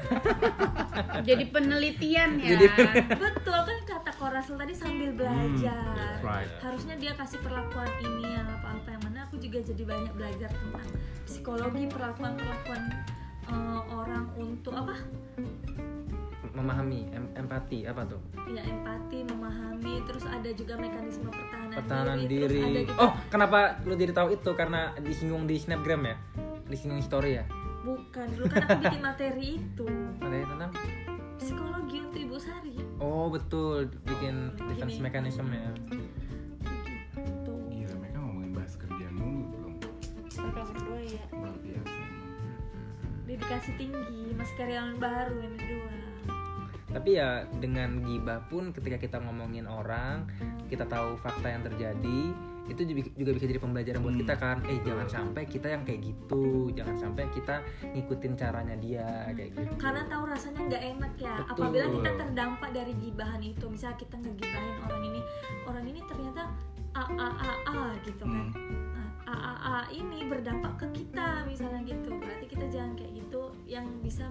Jadi 1.29 1.45
penelitian 1.47 2.37
ya. 2.37 2.49
Jadi- 2.51 2.71
betul 3.13 3.59
kan 3.59 3.79
kata 3.87 4.11
Korasel 4.13 4.55
tadi 4.55 4.73
sambil 4.73 5.13
belajar 5.13 5.81
that's 5.93 6.21
right. 6.21 6.51
harusnya 6.61 6.93
dia 6.95 7.13
kasih 7.15 7.41
perlakuan 7.41 7.89
ini 7.99 8.31
yang 8.31 8.45
apa-apa 8.47 8.89
yang 8.91 9.03
mana 9.03 9.25
aku 9.25 9.37
juga 9.39 9.61
jadi 9.63 9.83
banyak 9.83 10.13
belajar 10.13 10.51
tentang 10.51 10.89
psikologi 11.25 11.85
perlakuan 11.87 12.33
perlakuan 12.35 12.83
orang 13.91 14.29
untuk 14.35 14.73
apa 14.73 14.93
Memahami, 16.51 17.07
em- 17.09 17.33
empati 17.35 17.87
apa 17.87 18.03
tuh? 18.05 18.21
ya 18.47 18.61
empati 18.61 19.23
memahami 19.25 20.03
terus 20.03 20.27
ada 20.27 20.51
juga 20.51 20.75
mekanisme 20.77 21.31
pertahanan, 21.31 21.77
Pertahanan 21.77 22.17
diri, 22.21 22.37
terus 22.37 22.51
ada 22.51 22.59
diri. 22.67 22.83
juga 22.83 22.93
Oh, 22.99 23.11
kenapa 23.29 23.59
lu 23.81 23.95
jadi 23.95 24.13
tahu 24.13 24.29
itu? 24.33 24.51
Karena 24.53 24.81
disinggung 24.99 25.47
di 25.47 25.57
Snapgram 25.57 26.03
ya? 26.05 26.17
Disinggung 26.71 27.03
story 27.03 27.37
ya? 27.37 27.45
bukan 27.81 28.29
dulu 28.31 28.45
kan 28.47 28.61
aku 28.63 28.77
bikin 28.85 29.01
materi 29.03 29.49
itu 29.57 29.89
Materi 30.15 30.45
tentang 30.45 30.71
psikologi 31.35 31.97
untuk 31.99 32.21
ibu 32.21 32.37
Sari 32.37 32.77
Oh, 32.97 33.27
betul. 33.27 33.89
Bikin 34.05 34.53
Oh, 34.55 34.69
defense 34.69 34.95
gini. 34.95 35.03
mechanism 35.03 35.47
ya. 35.49 35.71
tuh 37.43 37.57
gila 37.67 37.95
mereka 37.97 38.19
ngomongin 38.21 38.53
bahas 38.53 38.77
kerjaan 38.77 39.15
dulu 39.15 39.41
belum 39.49 39.73
Mereka 40.31 40.61
berdua 40.63 40.99
ya. 41.01 41.25
luar 41.33 41.57
biasa 41.59 42.03
dedikasi 43.23 43.71
tinggi 43.77 44.23
masih 44.35 44.55
karyawan 44.57 44.97
baru 44.99 45.37
ini 45.41 45.59
dua 45.59 45.93
Tapi 46.91 47.11
ya 47.15 47.29
dengan 47.57 48.03
gibah 48.03 48.43
pun 48.45 48.75
ketika 48.75 48.99
kita 48.99 49.17
ngomongin 49.21 49.63
orang, 49.65 50.27
kita 50.67 50.83
tahu 50.85 51.15
fakta 51.15 51.47
yang 51.49 51.63
terjadi, 51.63 52.35
itu 52.67 52.81
juga- 52.85 53.13
juga 53.15 53.31
bisa 53.33 53.47
jadi 53.47 53.59
pembelajaran 53.59 54.01
buat 54.01 54.15
Hmm. 54.15 54.23
kita 54.23 54.35
kan. 54.37 54.57
Eh 54.65 54.79
jangan 54.81 55.07
sampai 55.07 55.43
kita 55.45 55.67
yang 55.69 55.83
kayak 55.83 56.01
gitu, 56.03 56.43
jangan 56.71 56.97
sampai 56.99 57.25
kita 57.31 57.57
ngikutin 57.83 58.33
caranya 58.35 58.77
dia 58.77 59.07
kayak 59.31 59.51
gitu. 59.53 59.73
karena 59.77 60.03
tahu 60.05 60.23
rasanya 60.27 60.61
nggak 60.67 60.83
enak 60.89 61.13
ya 61.17 61.35
Betul. 61.37 61.53
apabila 61.57 61.87
kita 61.91 62.11
terdampak 62.17 62.71
dari 62.71 62.93
gibahan 62.97 63.41
itu 63.41 63.65
misalnya 63.67 63.97
kita 63.97 64.17
ngegibahin 64.17 64.77
orang 64.83 65.03
ini 65.05 65.21
orang 65.65 65.85
ini 65.85 66.01
ternyata 66.05 66.43
a 66.91 67.03
a 67.07 67.29
a 67.31 67.51
a 67.67 67.79
gitu 68.03 68.25
kan 68.25 68.49
Hmm. 68.51 68.99
A 69.25 69.35
a 69.35 69.53
a 69.63 69.75
ini 69.89 70.27
berdampak 70.27 70.75
ke 70.77 70.87
kita 70.93 71.45
misalnya 71.45 71.81
gitu 71.85 72.11
berarti 72.13 72.47
kita 72.47 72.67
jangan 72.67 72.93
kayak 72.95 73.13
gitu 73.15 73.43
yang 73.65 73.87
bisa 74.01 74.27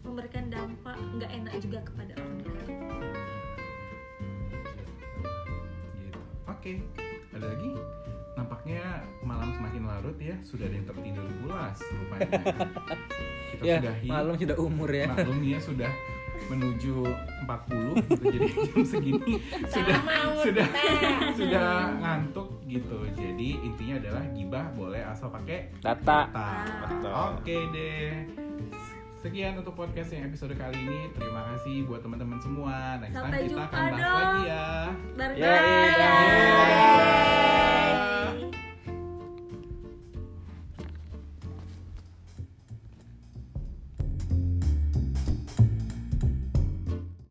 memberikan 0.00 0.46
dampak 0.46 0.94
nggak 1.12 1.30
enak 1.32 1.54
juga 1.58 1.78
kepada 1.82 2.12
orang 2.14 2.34
lain 2.38 2.54
gitu 2.54 2.72
oke 6.46 6.72
ada 7.34 7.46
lagi? 7.46 7.70
Nampaknya 8.34 8.82
malam 9.20 9.50
semakin 9.52 9.82
larut 9.84 10.18
ya 10.18 10.34
sudah 10.40 10.64
ada 10.64 10.74
yang 10.74 10.84
tertidur 10.84 11.26
pulas 11.38 11.76
rupanya. 11.92 12.30
Kita 13.50 13.62
Ya, 13.62 13.76
sudahi. 13.78 14.06
malum 14.06 14.34
sudah 14.36 14.56
umur 14.58 14.90
ya. 14.90 15.06
maklum 15.06 15.38
ya 15.40 15.58
sudah 15.58 15.92
menuju 16.44 16.94
40 17.46 17.94
gitu 17.94 18.22
jadi 18.26 18.48
jam 18.66 18.80
segini. 18.84 19.34
Sudah 19.64 19.98
sudah 20.36 20.66
sudah 21.32 21.68
ngantuk 21.96 22.58
gitu. 22.66 22.98
Jadi 23.12 23.48
intinya 23.62 23.94
adalah 23.96 24.24
gibah 24.28 24.66
boleh 24.74 25.00
asal 25.00 25.30
pakai 25.30 25.70
Data. 25.78 26.26
data. 26.26 26.50
Betul. 26.84 27.12
oke 27.14 27.56
deh 27.70 28.10
Sekian 29.24 29.56
untuk 29.56 29.72
podcast 29.72 30.12
yang 30.12 30.28
episode 30.28 30.52
kali 30.52 30.84
ini. 30.84 31.08
Terima 31.16 31.48
kasih 31.48 31.88
buat 31.88 32.04
teman-teman 32.04 32.36
semua. 32.44 33.00
Next 33.00 33.16
Sampai 33.16 33.48
time 33.48 33.56
kita 33.56 33.64
akan 33.64 33.80
bahas 33.96 34.12
lagi 34.20 34.42
ya. 34.44 34.68
Bye. 35.16 35.32
Yeah, 35.40 35.60
yeah, 35.64 35.96
yeah. 35.96 37.63